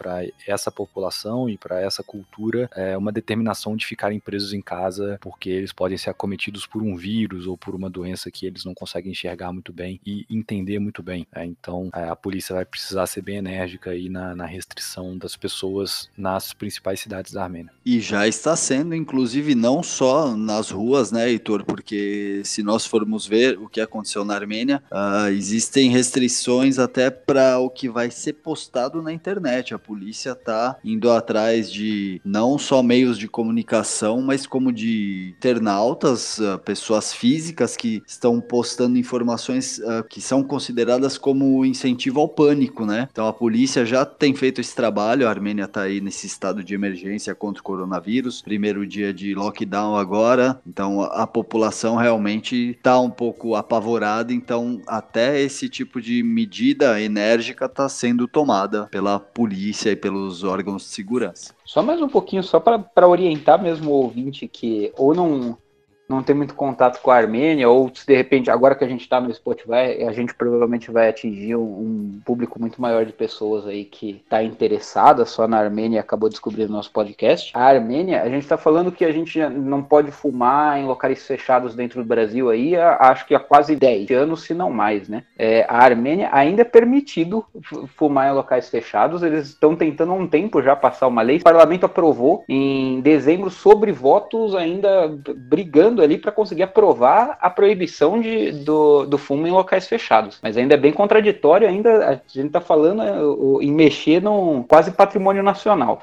essa 0.48 0.72
população 0.72 1.50
e 1.50 1.58
para 1.58 1.82
essa 1.82 2.04
cultura 2.04 2.70
é 2.76 2.96
uma 2.98 3.12
determinação 3.12 3.76
de 3.76 3.86
ficarem 3.86 4.20
presos 4.20 4.54
em 4.54 4.62
casa 4.62 5.18
porque 5.22 5.50
eles 5.50 5.74
podem 5.74 5.98
ser 5.98 6.12
acometidos 6.12 6.66
por 6.66 6.82
um 6.82 6.96
vírus 6.96 7.48
ou 7.48 7.58
por 7.58 7.74
uma 7.74 7.90
doença 7.90 8.30
que 8.30 8.46
eles 8.46 8.64
não 8.64 8.74
conseguem 8.74 9.12
enxergar 9.12 9.52
muito 9.52 9.74
bem 9.74 10.00
e 10.06 10.26
entender 10.30 10.80
muito 10.80 11.02
bem. 11.02 11.26
Né? 11.34 11.46
Então 11.46 11.90
é, 11.94 12.10
a 12.10 12.16
polícia 12.16 12.56
vai 12.56 12.66
precisar 12.66 13.08
ser 13.08 13.22
bem 13.22 13.38
enérgica 13.38 13.92
aí 13.92 14.10
na, 14.10 14.36
na 14.36 14.46
restrição 14.46 15.18
das 15.18 15.36
pessoas 15.36 16.10
nas 16.16 16.54
principais 16.54 17.00
cidades 17.00 17.34
da 17.34 17.44
Armênia. 17.44 17.72
E 17.86 18.00
já 18.00 18.28
está 18.28 18.56
sendo, 18.56 18.94
inclusive, 18.94 19.56
não 19.56 19.82
só 19.82 20.36
nas 20.36 20.70
ruas, 20.70 21.12
né, 21.12 21.30
Heitor? 21.30 21.64
Porque 21.64 22.42
se 22.44 22.62
nós 22.62 22.86
formos 22.86 23.26
ver 23.26 23.58
o 23.58 23.68
que 23.68 23.82
aconteceu 23.82 24.24
na 24.24 24.36
Armênia, 24.36 24.59
Armênia, 24.60 24.84
uh, 24.92 25.30
existem 25.30 25.90
restrições 25.90 26.80
até 26.80 27.10
para 27.10 27.60
o 27.60 27.70
que 27.70 27.90
vai 27.90 28.12
ser 28.12 28.34
postado 28.34 29.02
na 29.02 29.14
internet. 29.14 29.74
A 29.74 29.80
polícia 29.80 30.32
está 30.32 30.78
indo 30.84 31.10
atrás 31.10 31.72
de 31.72 32.22
não 32.26 32.58
só 32.58 32.84
meios 32.84 33.18
de 33.18 33.28
comunicação, 33.28 34.22
mas 34.22 34.46
como 34.46 34.72
de 34.72 35.34
internautas, 35.38 36.40
uh, 36.40 36.60
pessoas 36.60 37.14
físicas 37.14 37.78
que 37.78 38.04
estão 38.06 38.42
postando 38.42 38.98
informações 38.98 39.80
uh, 39.80 40.04
que 40.08 40.20
são 40.22 40.44
consideradas 40.44 41.18
como 41.18 41.66
incentivo 41.66 42.20
ao 42.20 42.28
pânico, 42.28 42.86
né? 42.86 43.08
Então 43.12 43.28
a 43.28 43.34
polícia 43.34 43.86
já 43.86 44.06
tem 44.06 44.36
feito 44.36 44.60
esse 44.60 44.76
trabalho. 44.76 45.28
A 45.28 45.30
Armênia 45.30 45.66
está 45.66 45.84
aí 45.84 46.02
nesse 46.02 46.28
estado 46.28 46.64
de 46.64 46.74
emergência 46.74 47.34
contra 47.34 47.62
o 47.62 47.64
coronavírus, 47.64 48.42
primeiro 48.42 48.86
dia 48.86 49.14
de 49.14 49.34
lockdown 49.34 49.96
agora. 49.96 50.60
Então 50.68 51.02
a, 51.02 51.24
a 51.24 51.28
população 51.28 51.96
realmente 51.96 52.72
está 52.72 53.00
um 53.00 53.10
pouco 53.10 53.56
apavorada. 53.56 54.34
Então, 54.34 54.49
até 54.88 55.40
esse 55.40 55.70
tipo 55.70 56.02
de 56.02 56.24
medida 56.24 57.02
enérgica 57.02 57.66
está 57.66 57.88
sendo 57.90 58.28
tomada 58.28 58.88
pela 58.88 59.20
polícia 59.20 59.92
e 59.92 59.96
pelos 59.96 60.44
órgãos 60.44 60.84
de 60.84 60.90
segurança. 60.90 61.54
Só 61.66 61.82
mais 61.82 62.02
um 62.02 62.10
pouquinho, 62.10 62.44
só 62.44 62.60
para 62.60 63.08
orientar 63.08 63.62
mesmo 63.62 63.92
o 63.92 63.96
ouvinte 63.96 64.48
que 64.48 64.92
ou 64.98 65.14
não 65.14 65.58
não 66.10 66.24
tem 66.24 66.36
muito 66.36 66.56
contato 66.56 67.00
com 67.02 67.12
a 67.12 67.16
Armênia, 67.16 67.70
ou 67.70 67.92
se 67.94 68.06
de 68.06 68.16
repente, 68.16 68.50
agora 68.50 68.74
que 68.74 68.84
a 68.84 68.88
gente 68.88 69.02
está 69.02 69.22
no 69.22 69.34
Spotify, 69.34 70.04
a 70.08 70.12
gente 70.12 70.34
provavelmente 70.34 70.90
vai 70.90 71.08
atingir 71.08 71.56
um, 71.56 72.20
público 72.26 72.60
muito 72.60 72.82
maior 72.82 73.06
de 73.06 73.14
pessoas 73.14 73.68
aí 73.68 73.86
que 73.86 74.22
está 74.24 74.44
interessada 74.44 75.24
só 75.26 75.48
na 75.48 75.60
Armênia 75.60 75.98
e 75.98 76.00
acabou 76.00 76.28
descobrindo 76.28 76.74
nosso 76.74 76.92
podcast. 76.92 77.52
A 77.54 77.64
Armênia, 77.64 78.24
a 78.24 78.30
gente 78.30 78.44
está 78.44 78.58
falando 78.58 78.92
que 78.92 79.06
a 79.06 79.12
gente 79.12 79.40
não 79.40 79.84
pode 79.84 80.12
fumar 80.12 80.80
em 80.80 80.86
locais 80.86 81.26
fechados 81.26 81.76
dentro 81.76 82.02
do 82.02 82.08
Brasil 82.08 82.50
aí, 82.50 82.76
acho 82.76 83.28
que 83.28 83.36
há 83.36 83.40
quase 83.40 83.76
10 83.76 84.10
anos, 84.12 84.44
se 84.44 84.54
não 84.54 84.72
mais, 84.72 85.08
né? 85.08 85.24
É, 85.38 85.66
a 85.70 85.78
Armênia 85.78 86.30
ainda 86.32 86.62
é 86.62 86.66
permitido 86.66 87.46
fumar 87.96 88.32
em 88.32 88.36
locais 88.36 88.70
fechados, 88.70 89.22
eles 89.22 89.50
estão 89.50 89.76
tentando 89.76 90.12
há 90.12 90.16
um 90.16 90.28
tempo 90.28 90.62
já 90.62 90.76
passar 90.76 91.08
uma 91.08 91.22
lei, 91.22 91.38
o 91.38 91.44
parlamento 91.44 91.86
aprovou 91.86 92.44
em 92.50 93.00
dezembro 93.02 93.52
sobre 93.52 93.92
votos 93.92 94.56
ainda 94.56 95.08
brigando 95.36 95.99
ali 96.02 96.18
para 96.18 96.32
conseguir 96.32 96.64
aprovar 96.64 97.38
a 97.42 97.50
proibição 97.50 98.20
de, 98.20 98.52
do, 98.52 99.06
do 99.06 99.18
fumo 99.18 99.48
em 99.48 99.52
locais 99.52 99.88
fechados. 99.88 100.40
Mas 100.42 100.58
ainda 100.58 100.74
é 100.74 100.78
bem 100.78 100.92
contraditório, 100.92 101.68
ainda 101.68 102.10
a 102.10 102.14
gente 102.14 102.48
está 102.48 102.62
falando 102.62 103.02
é, 103.02 103.64
em 103.64 103.72
mexer 103.72 104.22
num 104.22 104.64
quase 104.64 104.92
patrimônio 104.92 105.44
nacional. 105.44 106.02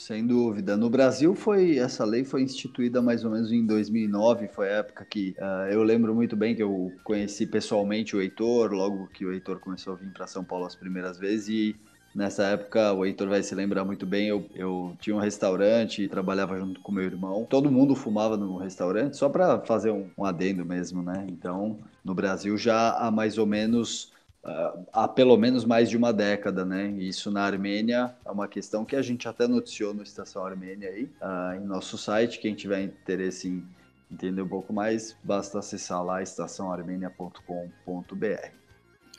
Sem 0.00 0.26
dúvida. 0.26 0.78
No 0.78 0.88
Brasil 0.88 1.34
foi 1.34 1.76
essa 1.76 2.06
lei 2.06 2.24
foi 2.24 2.40
instituída 2.40 3.02
mais 3.02 3.22
ou 3.22 3.30
menos 3.30 3.52
em 3.52 3.66
2009, 3.66 4.48
foi 4.48 4.70
a 4.70 4.76
época 4.78 5.04
que 5.04 5.34
uh, 5.38 5.70
eu 5.70 5.82
lembro 5.82 6.14
muito 6.14 6.34
bem 6.34 6.54
que 6.54 6.62
eu 6.62 6.90
conheci 7.04 7.46
pessoalmente 7.46 8.16
o 8.16 8.22
Heitor, 8.22 8.72
logo 8.72 9.08
que 9.08 9.26
o 9.26 9.32
Heitor 9.32 9.60
começou 9.60 9.92
a 9.92 9.96
vir 9.96 10.10
para 10.10 10.26
São 10.26 10.42
Paulo 10.42 10.64
as 10.64 10.74
primeiras 10.74 11.18
vezes 11.18 11.48
e 11.48 11.76
Nessa 12.14 12.44
época, 12.44 12.92
o 12.92 13.04
Heitor 13.04 13.28
vai 13.28 13.42
se 13.42 13.54
lembrar 13.54 13.84
muito 13.84 14.04
bem, 14.04 14.26
eu, 14.26 14.44
eu 14.54 14.96
tinha 15.00 15.14
um 15.14 15.20
restaurante 15.20 16.02
e 16.02 16.08
trabalhava 16.08 16.58
junto 16.58 16.80
com 16.80 16.90
meu 16.90 17.04
irmão. 17.04 17.46
Todo 17.48 17.70
mundo 17.70 17.94
fumava 17.94 18.36
no 18.36 18.56
restaurante, 18.56 19.16
só 19.16 19.28
para 19.28 19.60
fazer 19.60 19.92
um, 19.92 20.10
um 20.18 20.24
adendo 20.24 20.64
mesmo, 20.64 21.02
né? 21.02 21.24
Então, 21.28 21.78
no 22.04 22.14
Brasil 22.14 22.58
já 22.58 22.96
há 22.96 23.10
mais 23.10 23.38
ou 23.38 23.46
menos 23.46 24.12
Uh, 24.42 24.86
há 24.90 25.06
pelo 25.06 25.36
menos 25.36 25.66
mais 25.66 25.90
de 25.90 25.98
uma 25.98 26.14
década, 26.14 26.64
né? 26.64 26.88
Isso 26.92 27.30
na 27.30 27.42
Armênia 27.42 28.16
é 28.24 28.30
uma 28.30 28.48
questão 28.48 28.86
que 28.86 28.96
a 28.96 29.02
gente 29.02 29.28
até 29.28 29.46
noticiou 29.46 29.92
no 29.92 30.02
Estação 30.02 30.46
Armênia 30.46 30.88
aí, 30.88 31.10
uh, 31.20 31.56
em 31.56 31.66
nosso 31.66 31.98
site. 31.98 32.38
Quem 32.38 32.54
tiver 32.54 32.82
interesse 32.82 33.48
em 33.48 33.62
entender 34.10 34.40
um 34.40 34.48
pouco 34.48 34.72
mais, 34.72 35.14
basta 35.22 35.58
acessar 35.58 36.02
lá 36.02 36.22
estaçãoarmênia.com.br. 36.22 38.59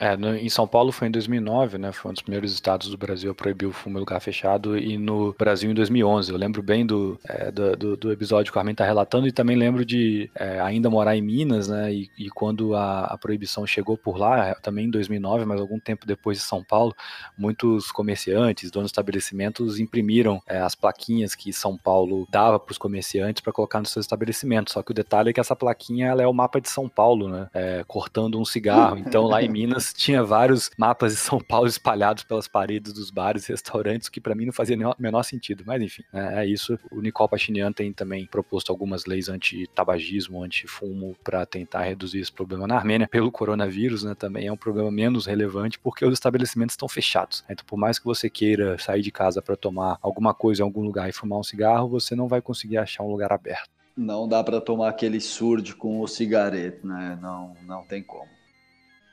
É, 0.02 0.18
no, 0.18 0.36
em 0.36 0.50
São 0.50 0.68
Paulo 0.68 0.92
foi 0.92 1.10
em 1.10 1.12
2009, 1.12 1.78
né? 1.78 1.92
Foi 1.92 2.10
um 2.10 2.14
dos 2.16 2.24
primeiros 2.24 2.52
estados 2.52 2.90
do 2.90 2.98
Brasil 2.98 3.30
a 3.30 3.36
proibir 3.36 3.68
o 3.68 3.72
fumo 3.72 3.98
em 3.98 4.00
lugar 4.00 4.20
fechado 4.20 4.76
e 4.76 4.98
no 4.98 5.32
Brasil 5.38 5.70
em 5.70 5.76
2011. 5.76 6.32
Eu 6.32 6.40
lembro 6.40 6.64
bem 6.64 6.84
do, 6.84 7.20
é, 7.24 7.52
do, 7.52 7.78
do, 7.78 7.96
do, 7.98 8.12
episódio 8.12 8.52
que 8.52 8.58
o 8.58 8.60
Armin 8.60 8.72
está 8.72 8.84
relatando 8.84 9.28
e 9.28 9.32
também 9.32 9.56
lembro 9.56 9.86
de 9.86 10.28
é, 10.34 10.60
ainda 10.60 10.90
morar 10.90 11.16
em 11.16 11.22
Minas, 11.22 11.68
né? 11.68 11.94
E, 11.94 12.10
e 12.18 12.30
quando 12.32 12.76
a, 12.76 13.02
a, 13.02 13.18
proibição 13.20 13.68
chegou 13.68 13.96
por 13.96 14.18
lá, 14.18 14.48
é, 14.48 14.56
também 14.56 14.88
em 14.88 14.90
2009, 14.90 15.46
mas 15.46 15.62
algum 15.62 15.80
tempo 15.80 16.08
depois 16.08 16.40
de 16.40 16.44
São 16.46 16.64
Paulo, 16.64 16.96
muitos 17.38 17.92
comerciantes, 17.92 18.72
donos 18.72 18.88
de 18.88 18.94
estabelecimentos 18.94 19.80
imprimiram 19.80 20.42
é, 20.48 20.62
as 20.62 20.74
plaquinhas 20.74 21.36
que 21.36 21.54
São 21.54 21.78
Paulo 21.78 22.28
dava 22.32 22.60
para 22.60 22.72
os 22.72 22.78
comerciantes 22.80 23.44
para 23.44 23.54
colocar 23.54 23.80
nos 23.80 23.92
seus 23.92 24.06
estabelecimentos. 24.06 24.74
Só 24.74 24.82
que 24.82 24.90
o 24.90 24.96
detalhe 24.96 25.30
é 25.30 25.34
que 25.34 25.40
essa 25.40 25.56
plaquinha 25.56 26.08
ela 26.08 26.24
é 26.24 26.28
o 26.28 26.34
mapa 26.34 26.60
de 26.60 26.72
São 26.72 26.90
Paulo, 26.90 27.30
né? 27.30 27.48
É, 27.54 27.84
cortando 27.88 28.40
um 28.40 28.46
cigarro. 28.46 28.98
Então 28.98 29.28
lá 29.28 29.44
em 29.44 29.48
Minas 29.48 29.91
tinha 29.94 30.24
vários 30.24 30.70
mapas 30.78 31.14
de 31.14 31.20
São 31.20 31.40
Paulo 31.40 31.68
espalhados 31.68 32.24
pelas 32.24 32.48
paredes 32.48 32.94
dos 32.94 33.10
bares 33.10 33.48
e 33.48 33.52
restaurantes, 33.52 34.10
que 34.10 34.22
para 34.22 34.36
mim 34.36 34.46
não 34.46 34.54
fazia 34.54 34.76
o 34.76 34.96
menor 35.00 35.24
sentido. 35.24 35.64
Mas 35.66 35.82
enfim, 35.82 36.04
é, 36.14 36.42
é 36.42 36.46
isso. 36.46 36.78
O 36.92 37.02
Nicole 37.02 37.30
Pachinian 37.30 37.72
tem 37.72 37.92
também 37.94 38.26
proposto 38.26 38.72
algumas 38.72 39.06
leis 39.06 39.30
anti-tabagismo, 39.30 40.44
anti-fumo, 40.44 41.16
para 41.24 41.46
tentar 41.46 41.84
reduzir 41.84 42.20
esse 42.20 42.32
problema 42.32 42.68
na 42.68 42.76
Armênia. 42.76 43.08
Pelo 43.08 43.32
coronavírus, 43.32 44.04
né, 44.04 44.16
também 44.16 44.48
é 44.48 44.52
um 44.52 44.58
problema 44.58 44.92
menos 44.92 45.26
relevante, 45.26 45.80
porque 45.80 46.06
os 46.06 46.14
estabelecimentos 46.14 46.74
estão 46.74 46.88
fechados. 46.88 47.44
Então, 47.50 47.66
por 47.66 47.78
mais 47.78 48.00
que 48.00 48.06
você 48.06 48.30
queira 48.30 48.78
sair 48.78 49.02
de 49.02 49.12
casa 49.12 49.42
para 49.42 49.56
tomar 49.56 49.98
alguma 50.02 50.34
coisa 50.34 50.62
em 50.62 50.66
algum 50.66 50.82
lugar 50.82 51.10
e 51.10 51.14
fumar 51.14 51.40
um 51.40 51.44
cigarro, 51.44 51.88
você 51.88 52.16
não 52.16 52.28
vai 52.28 52.42
conseguir 52.42 52.78
achar 52.78 53.04
um 53.04 53.12
lugar 53.12 53.32
aberto. 53.32 53.70
Não 53.96 54.28
dá 54.28 54.44
para 54.44 54.62
tomar 54.62 54.90
aquele 54.90 55.20
surde 55.20 55.76
com 55.76 56.00
o 56.00 56.08
cigarete, 56.08 56.86
né? 56.86 57.18
Não, 57.22 57.56
não 57.68 57.84
tem 57.84 58.02
como. 58.02 58.30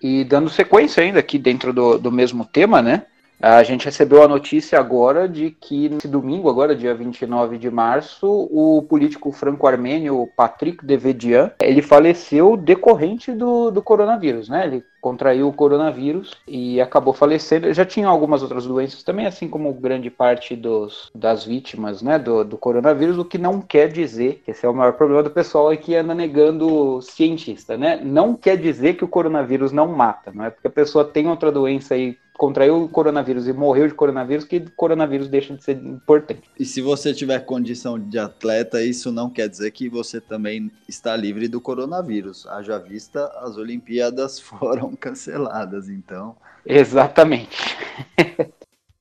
E 0.00 0.25
dando 0.25 0.49
sequência 0.49 1.02
ainda 1.02 1.19
aqui 1.19 1.38
dentro 1.38 1.73
do, 1.73 1.99
do 1.99 2.12
mesmo 2.12 2.45
tema, 2.45 2.81
né? 2.81 3.07
A 3.40 3.62
gente 3.62 3.85
recebeu 3.85 4.23
a 4.23 4.28
notícia 4.28 4.78
agora 4.78 5.28
de 5.28 5.50
que 5.50 5.88
nesse 5.88 6.09
domingo, 6.09 6.50
agora 6.50 6.75
dia 6.75 6.95
29 6.95 7.57
de 7.57 7.71
março, 7.71 8.26
o 8.50 8.83
político 8.83 9.30
franco-armênio 9.30 10.28
Patrick 10.37 10.85
Devedian, 10.85 11.52
ele 11.62 11.80
faleceu 11.80 12.57
decorrente 12.57 13.33
do, 13.33 13.71
do 13.71 13.80
coronavírus, 13.80 14.49
né? 14.49 14.66
Ele 14.66 14.85
contraiu 15.00 15.49
o 15.49 15.52
coronavírus 15.52 16.33
e 16.47 16.80
acabou 16.80 17.14
falecendo. 17.14 17.73
Já 17.73 17.85
tinha 17.85 18.09
algumas 18.09 18.42
outras 18.42 18.66
doenças 18.66 19.04
também, 19.04 19.26
assim 19.26 19.49
como 19.49 19.73
grande 19.73 20.11
parte 20.11 20.57
dos, 20.57 21.11
das 21.14 21.45
vítimas 21.45 22.02
né, 22.02 22.18
do, 22.18 22.45
do 22.45 22.59
coronavírus, 22.59 23.18
o 23.18 23.25
que 23.25 23.38
não 23.38 23.61
quer 23.61 23.88
dizer, 23.88 24.42
esse 24.47 24.66
é 24.66 24.68
o 24.68 24.75
maior 24.75 24.95
problema 24.95 25.23
do 25.23 25.30
pessoal 25.30 25.75
que 25.76 25.95
anda 25.95 26.14
negando 26.14 27.00
cientista, 27.02 27.76
né? 27.76 28.00
Não 28.02 28.35
quer 28.35 28.57
dizer 28.57 28.95
que 28.95 29.04
o 29.04 29.09
coronavírus 29.09 29.71
não 29.71 29.87
mata, 29.87 30.33
não 30.35 30.45
é 30.45 30.50
porque 30.50 30.66
a 30.66 30.71
pessoa 30.71 31.04
tem 31.04 31.28
outra 31.28 31.52
doença 31.52 31.95
aí 31.95 32.18
contraiu 32.38 32.85
o 32.85 32.88
coronavírus 32.88 33.49
e 33.49 33.52
morreu 33.52 33.88
de 33.88 33.95
coronavírus, 33.95 34.45
que 34.45 34.61
coronavírus 34.76 35.28
deixa 35.28 35.54
de 35.54 35.62
ser 35.62 35.76
importante. 35.76 36.49
E 36.59 36.64
se 36.64 36.80
você 36.80 37.12
tiver 37.12 37.40
condição 37.40 37.99
de 37.99 38.16
atleta, 38.16 38.80
isso 38.80 39.11
não 39.11 39.28
quer 39.28 39.49
dizer 39.49 39.73
que 39.73 39.88
você 39.88 40.21
também 40.21 40.71
está 40.88 41.16
livre 41.16 41.49
do 41.49 41.61
coronavírus. 41.61 42.47
Haja 42.47 42.78
vista, 42.78 43.26
as 43.42 43.57
Olimpíadas 43.57 44.38
foram 44.40 44.95
canceladas, 44.95 45.88
então. 45.88 46.37
Exatamente. 46.64 47.76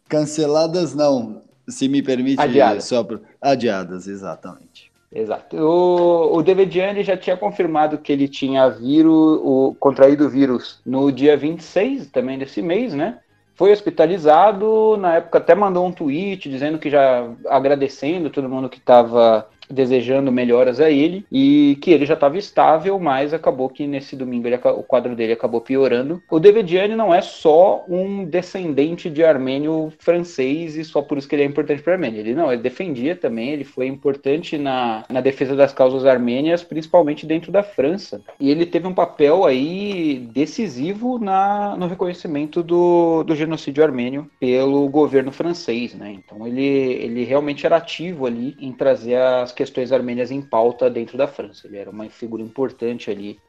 canceladas 0.10 0.96
não, 0.96 1.44
se 1.70 1.88
me 1.88 2.02
permite. 2.02 2.42
Adiadas. 2.42 2.86
Só... 2.86 3.06
Adiadas, 3.40 4.08
exatamente. 4.08 4.92
Exato. 5.14 5.56
O, 5.58 6.38
o 6.38 6.42
Devediani 6.42 7.04
já 7.04 7.16
tinha 7.16 7.38
confirmado 7.38 8.00
que 8.00 8.12
ele 8.12 8.28
tinha 8.28 8.68
vírus, 8.68 9.40
o, 9.44 9.76
contraído 9.80 10.26
o 10.26 10.30
vírus 10.30 10.82
no 10.84 11.12
dia 11.12 11.38
26 11.38 12.08
também 12.08 12.40
desse 12.40 12.64
mês, 12.64 12.94
né? 12.94 13.20
Foi 13.58 13.72
hospitalizado, 13.72 14.96
na 14.98 15.16
época 15.16 15.40
até 15.40 15.56
mandou 15.56 15.86
um 15.86 15.92
tweet 15.92 16.48
dizendo 16.48 16.78
que 16.78 16.92
já 16.92 17.28
agradecendo 17.48 18.30
todo 18.30 18.48
mundo 18.48 18.70
que 18.70 18.78
estava 18.78 19.50
desejando 19.70 20.32
melhoras 20.32 20.80
a 20.80 20.90
ele 20.90 21.26
e 21.32 21.78
que 21.82 21.92
ele 21.92 22.06
já 22.06 22.14
estava 22.14 22.38
estável, 22.38 23.00
mas 23.00 23.34
acabou 23.34 23.70
que 23.70 23.86
nesse 23.88 24.16
domingo 24.16 24.48
ele, 24.48 24.56
o 24.56 24.84
quadro 24.84 25.16
dele 25.16 25.34
acabou 25.34 25.62
piorando. 25.62 26.22
O 26.30 26.40
Devediani 26.40 26.96
não 26.96 27.14
é 27.14 27.22
só 27.22 27.84
um 27.88 28.26
descendente 28.26 29.10
de 29.10 29.24
armênio 29.24 29.92
francês 30.00 30.76
e 30.76 30.84
só 30.84 31.02
por 31.02 31.18
isso 31.18 31.28
que 31.28 31.36
ele 31.36 31.44
é 31.44 31.46
importante 31.46 31.82
para 31.82 31.94
a 31.94 31.96
Armênia. 31.96 32.20
Ele 32.20 32.36
não, 32.36 32.52
ele 32.52 32.62
defendia 32.62 33.16
também, 33.16 33.50
ele 33.50 33.64
foi 33.64 33.88
importante 33.88 34.58
na, 34.58 35.04
na 35.10 35.22
defesa 35.22 35.56
das 35.56 35.74
causas 35.74 36.06
armênias, 36.06 36.64
principalmente 36.64 37.26
dentro 37.26 37.52
da 37.52 37.64
França. 37.64 38.22
E 38.40 38.50
ele 38.50 38.66
teve 38.66 38.88
um 38.88 38.94
papel 38.94 39.46
aí 39.46 40.28
decisivo 40.34 41.20
na, 41.20 41.76
no 41.78 41.88
reconhecimento 41.88 42.64
do, 42.64 43.24
do 43.24 43.36
genocídio 43.36 43.84
armênio 43.84 44.30
pelo 44.40 44.88
governo 44.90 45.32
francês, 45.32 45.94
né? 45.94 46.12
Então 46.12 46.46
ele, 46.46 46.66
ele 46.66 47.24
realmente 47.24 47.66
era 47.66 47.78
ativo 47.78 48.26
ali 48.26 48.56
em 48.60 48.72
trazer 48.72 49.16
as 49.16 49.52
questões 49.58 49.92
armênias 49.92 50.30
em 50.30 50.40
pauta 50.40 50.88
dentro 50.88 51.18
da 51.18 51.28
França. 51.28 51.66
Ele 51.66 51.78
era 51.78 51.90
uma 51.90 52.08
figura 52.12 52.44
importante 52.44 53.10
ali 53.10 53.40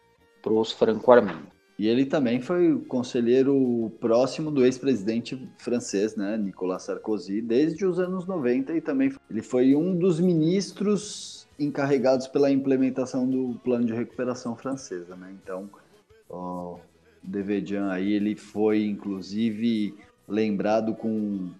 para 0.40 0.54
os 0.54 0.72
franco-armênios. 0.72 1.58
E 1.78 1.86
ele 1.86 2.06
também 2.06 2.40
foi 2.40 2.76
conselheiro 2.88 3.92
próximo 4.00 4.50
do 4.50 4.64
ex-presidente 4.64 5.48
francês, 5.58 6.16
né, 6.16 6.36
Nicolas 6.36 6.84
Sarkozy, 6.84 7.42
desde 7.42 7.84
os 7.84 8.00
anos 8.00 8.26
90 8.26 8.72
e 8.72 8.80
também 8.80 9.12
ele 9.30 9.42
foi 9.42 9.76
um 9.76 9.94
dos 9.94 10.18
ministros 10.18 11.46
encarregados 11.58 12.26
pela 12.26 12.50
implementação 12.50 13.28
do 13.28 13.60
plano 13.62 13.84
de 13.84 13.92
recuperação 13.92 14.56
francesa, 14.56 15.14
né? 15.14 15.36
Então, 15.40 15.68
o 16.30 16.78
Devedian 17.22 17.90
aí 17.90 18.12
ele 18.12 18.34
foi 18.34 18.84
inclusive 18.84 19.94
lembrado 20.26 20.94
com 20.94 21.50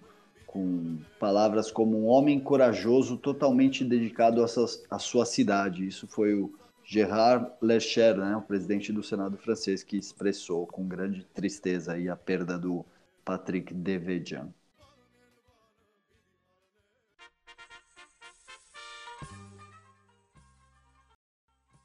com 0.51 0.97
palavras 1.19 1.71
como 1.71 1.95
um 1.95 2.07
homem 2.07 2.39
corajoso 2.39 3.17
totalmente 3.17 3.85
dedicado 3.85 4.43
à 4.43 4.97
sua 4.97 5.23
cidade. 5.23 5.85
Isso 5.85 6.07
foi 6.07 6.33
o 6.33 6.51
Gerard 6.83 7.51
Lecher, 7.61 8.17
né, 8.17 8.35
o 8.35 8.41
presidente 8.41 8.91
do 8.91 9.03
Senado 9.03 9.37
francês, 9.37 9.83
que 9.83 9.95
expressou 9.95 10.65
com 10.65 10.87
grande 10.87 11.23
tristeza 11.23 11.93
a 12.11 12.15
perda 12.15 12.57
do 12.57 12.83
Patrick 13.23 13.71
Devedjian. 13.71 14.51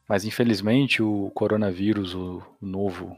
Mas 0.09 0.24
infelizmente 0.24 1.03
o 1.03 1.31
coronavírus, 1.35 2.14
o 2.14 2.42
novo 2.62 3.14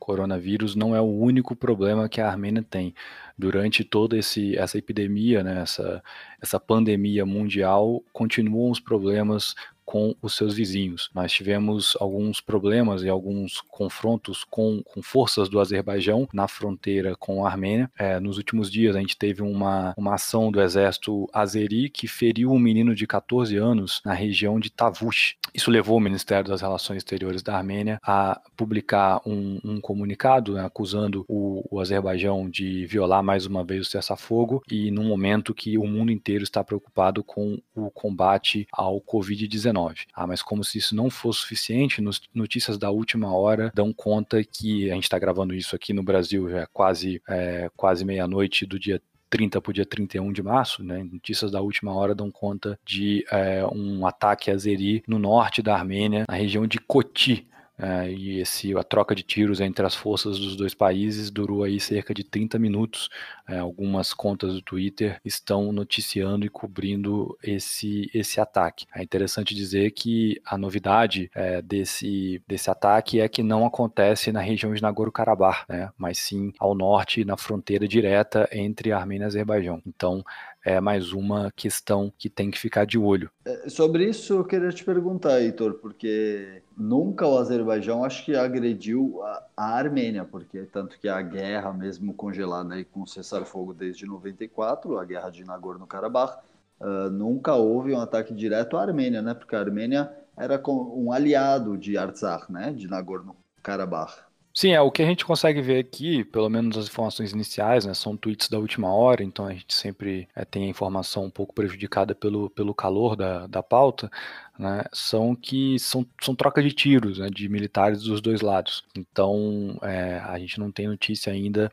coronavírus, 0.00 0.74
não 0.74 0.96
é 0.96 1.00
o 1.00 1.04
único 1.04 1.54
problema 1.54 2.08
que 2.08 2.20
a 2.20 2.28
Armênia 2.28 2.64
tem. 2.68 2.94
Durante 3.38 3.84
toda 3.84 4.18
esse, 4.18 4.56
essa 4.56 4.78
epidemia, 4.78 5.44
né, 5.44 5.60
essa, 5.60 6.02
essa 6.40 6.58
pandemia 6.58 7.24
mundial, 7.24 8.02
continuam 8.12 8.70
os 8.70 8.80
problemas 8.80 9.54
com 9.90 10.14
os 10.22 10.36
seus 10.36 10.54
vizinhos. 10.54 11.10
Nós 11.12 11.32
tivemos 11.32 11.96
alguns 11.98 12.40
problemas 12.40 13.02
e 13.02 13.08
alguns 13.08 13.60
confrontos 13.60 14.44
com, 14.44 14.84
com 14.84 15.02
forças 15.02 15.48
do 15.48 15.58
Azerbaijão 15.58 16.28
na 16.32 16.46
fronteira 16.46 17.16
com 17.16 17.44
a 17.44 17.50
Armênia. 17.50 17.90
É, 17.98 18.20
nos 18.20 18.36
últimos 18.36 18.70
dias, 18.70 18.94
a 18.94 19.00
gente 19.00 19.18
teve 19.18 19.42
uma, 19.42 19.92
uma 19.98 20.14
ação 20.14 20.52
do 20.52 20.62
exército 20.62 21.26
azeri 21.32 21.90
que 21.90 22.06
feriu 22.06 22.52
um 22.52 22.58
menino 22.58 22.94
de 22.94 23.04
14 23.04 23.56
anos 23.56 24.00
na 24.04 24.14
região 24.14 24.60
de 24.60 24.70
Tavush. 24.70 25.34
Isso 25.52 25.72
levou 25.72 25.96
o 25.96 26.00
Ministério 26.00 26.48
das 26.48 26.60
Relações 26.60 26.98
Exteriores 26.98 27.42
da 27.42 27.56
Armênia 27.56 27.98
a 28.00 28.40
publicar 28.56 29.20
um, 29.26 29.58
um 29.64 29.80
comunicado 29.80 30.54
né, 30.54 30.64
acusando 30.64 31.24
o, 31.26 31.66
o 31.68 31.80
Azerbaijão 31.80 32.48
de 32.48 32.86
violar 32.86 33.24
mais 33.24 33.44
uma 33.44 33.64
vez 33.64 33.88
o 33.88 33.90
cessar-fogo 33.90 34.62
e 34.70 34.92
num 34.92 35.08
momento 35.08 35.52
que 35.52 35.76
o 35.76 35.84
mundo 35.84 36.12
inteiro 36.12 36.44
está 36.44 36.62
preocupado 36.62 37.24
com 37.24 37.60
o 37.74 37.90
combate 37.90 38.68
ao 38.72 39.00
Covid-19. 39.00 39.79
Ah, 40.14 40.26
mas 40.26 40.42
como 40.42 40.64
se 40.64 40.78
isso 40.78 40.94
não 40.94 41.10
fosse 41.10 41.40
suficiente, 41.40 42.02
notícias 42.34 42.78
da 42.78 42.90
última 42.90 43.32
hora 43.34 43.70
dão 43.74 43.92
conta 43.92 44.42
que 44.44 44.90
a 44.90 44.94
gente 44.94 45.04
está 45.04 45.18
gravando 45.18 45.54
isso 45.54 45.74
aqui 45.74 45.92
no 45.92 46.02
Brasil 46.02 46.48
já 46.50 46.60
é 46.60 46.66
quase, 46.72 47.22
é, 47.28 47.70
quase 47.76 48.04
meia-noite 48.04 48.66
do 48.66 48.78
dia 48.78 49.00
30 49.30 49.60
para 49.60 49.70
o 49.70 49.72
dia 49.72 49.86
31 49.86 50.32
de 50.32 50.42
março, 50.42 50.82
né? 50.82 51.04
Notícias 51.04 51.52
da 51.52 51.60
última 51.60 51.94
hora 51.94 52.14
dão 52.14 52.30
conta 52.30 52.78
de 52.84 53.24
é, 53.30 53.64
um 53.66 54.04
ataque 54.04 54.50
azeri 54.50 55.02
no 55.06 55.18
norte 55.18 55.62
da 55.62 55.74
Armênia, 55.74 56.24
na 56.28 56.34
região 56.34 56.66
de 56.66 56.78
Koti, 56.78 57.46
é, 57.80 58.12
e 58.12 58.40
esse, 58.40 58.76
a 58.76 58.82
troca 58.82 59.14
de 59.14 59.22
tiros 59.22 59.60
entre 59.60 59.86
as 59.86 59.94
forças 59.94 60.38
dos 60.38 60.54
dois 60.54 60.74
países 60.74 61.30
durou 61.30 61.64
aí 61.64 61.80
cerca 61.80 62.12
de 62.12 62.22
30 62.22 62.58
minutos. 62.58 63.08
É, 63.48 63.58
algumas 63.58 64.12
contas 64.12 64.52
do 64.52 64.60
Twitter 64.60 65.18
estão 65.24 65.72
noticiando 65.72 66.44
e 66.44 66.48
cobrindo 66.50 67.36
esse, 67.42 68.10
esse 68.12 68.40
ataque. 68.40 68.86
É 68.94 69.02
interessante 69.02 69.54
dizer 69.54 69.92
que 69.92 70.40
a 70.44 70.58
novidade 70.58 71.30
é, 71.34 71.62
desse, 71.62 72.42
desse 72.46 72.70
ataque 72.70 73.20
é 73.20 73.28
que 73.28 73.42
não 73.42 73.64
acontece 73.64 74.30
na 74.30 74.40
região 74.40 74.74
de 74.74 74.82
Nagorno-Karabakh, 74.82 75.64
né, 75.68 75.90
mas 75.96 76.18
sim 76.18 76.52
ao 76.58 76.74
norte, 76.74 77.24
na 77.24 77.36
fronteira 77.36 77.88
direta 77.88 78.48
entre 78.52 78.92
Armênia 78.92 79.24
e 79.24 79.26
Azerbaijão. 79.26 79.82
Então, 79.86 80.22
é 80.64 80.80
mais 80.80 81.12
uma 81.12 81.50
questão 81.54 82.12
que 82.18 82.28
tem 82.28 82.50
que 82.50 82.58
ficar 82.58 82.84
de 82.84 82.98
olho. 82.98 83.30
É, 83.44 83.68
sobre 83.68 84.04
isso 84.04 84.34
eu 84.34 84.44
queria 84.44 84.70
te 84.70 84.84
perguntar, 84.84 85.40
Heitor, 85.40 85.74
porque 85.74 86.62
nunca 86.76 87.26
o 87.26 87.38
Azerbaijão 87.38 88.04
acho 88.04 88.24
que 88.24 88.34
agrediu 88.34 89.22
a, 89.22 89.46
a 89.56 89.64
Armênia, 89.76 90.24
porque 90.24 90.62
tanto 90.64 90.98
que 90.98 91.08
a 91.08 91.20
guerra 91.22 91.72
mesmo 91.72 92.12
congelada 92.12 92.74
aí 92.74 92.84
com 92.84 93.06
cessar-fogo 93.06 93.72
desde 93.72 94.06
94, 94.06 94.98
a 94.98 95.04
guerra 95.04 95.30
de 95.30 95.44
Nagorno-Karabakh, 95.44 96.38
uh, 96.80 97.10
nunca 97.10 97.54
houve 97.54 97.92
um 97.92 98.00
ataque 98.00 98.34
direto 98.34 98.76
à 98.76 98.82
Armênia, 98.82 99.22
né? 99.22 99.34
Porque 99.34 99.56
a 99.56 99.60
Armênia 99.60 100.12
era 100.36 100.60
um 100.68 101.12
aliado 101.12 101.76
de 101.76 101.96
Artsakh, 101.96 102.50
né? 102.50 102.72
De 102.72 102.88
Nagorno-Karabakh. 102.88 104.29
Sim, 104.52 104.72
é 104.72 104.80
o 104.80 104.90
que 104.90 105.00
a 105.00 105.06
gente 105.06 105.24
consegue 105.24 105.62
ver 105.62 105.78
aqui, 105.78 106.24
pelo 106.24 106.48
menos 106.48 106.76
as 106.76 106.86
informações 106.86 107.30
iniciais, 107.32 107.84
né, 107.86 107.94
são 107.94 108.16
tweets 108.16 108.48
da 108.48 108.58
última 108.58 108.92
hora, 108.92 109.22
então 109.22 109.46
a 109.46 109.52
gente 109.52 109.72
sempre 109.72 110.28
é, 110.34 110.44
tem 110.44 110.64
a 110.64 110.68
informação 110.68 111.24
um 111.24 111.30
pouco 111.30 111.54
prejudicada 111.54 112.16
pelo, 112.16 112.50
pelo 112.50 112.74
calor 112.74 113.14
da, 113.14 113.46
da 113.46 113.62
pauta, 113.62 114.10
né, 114.58 114.82
são 114.92 115.36
que 115.36 115.78
são, 115.78 116.04
são 116.20 116.34
troca 116.34 116.60
de 116.60 116.72
tiros 116.72 117.18
né, 117.18 117.28
de 117.30 117.48
militares 117.48 118.02
dos 118.02 118.20
dois 118.20 118.40
lados. 118.40 118.82
Então 118.96 119.78
é, 119.82 120.18
a 120.18 120.36
gente 120.38 120.58
não 120.58 120.72
tem 120.72 120.88
notícia 120.88 121.32
ainda 121.32 121.72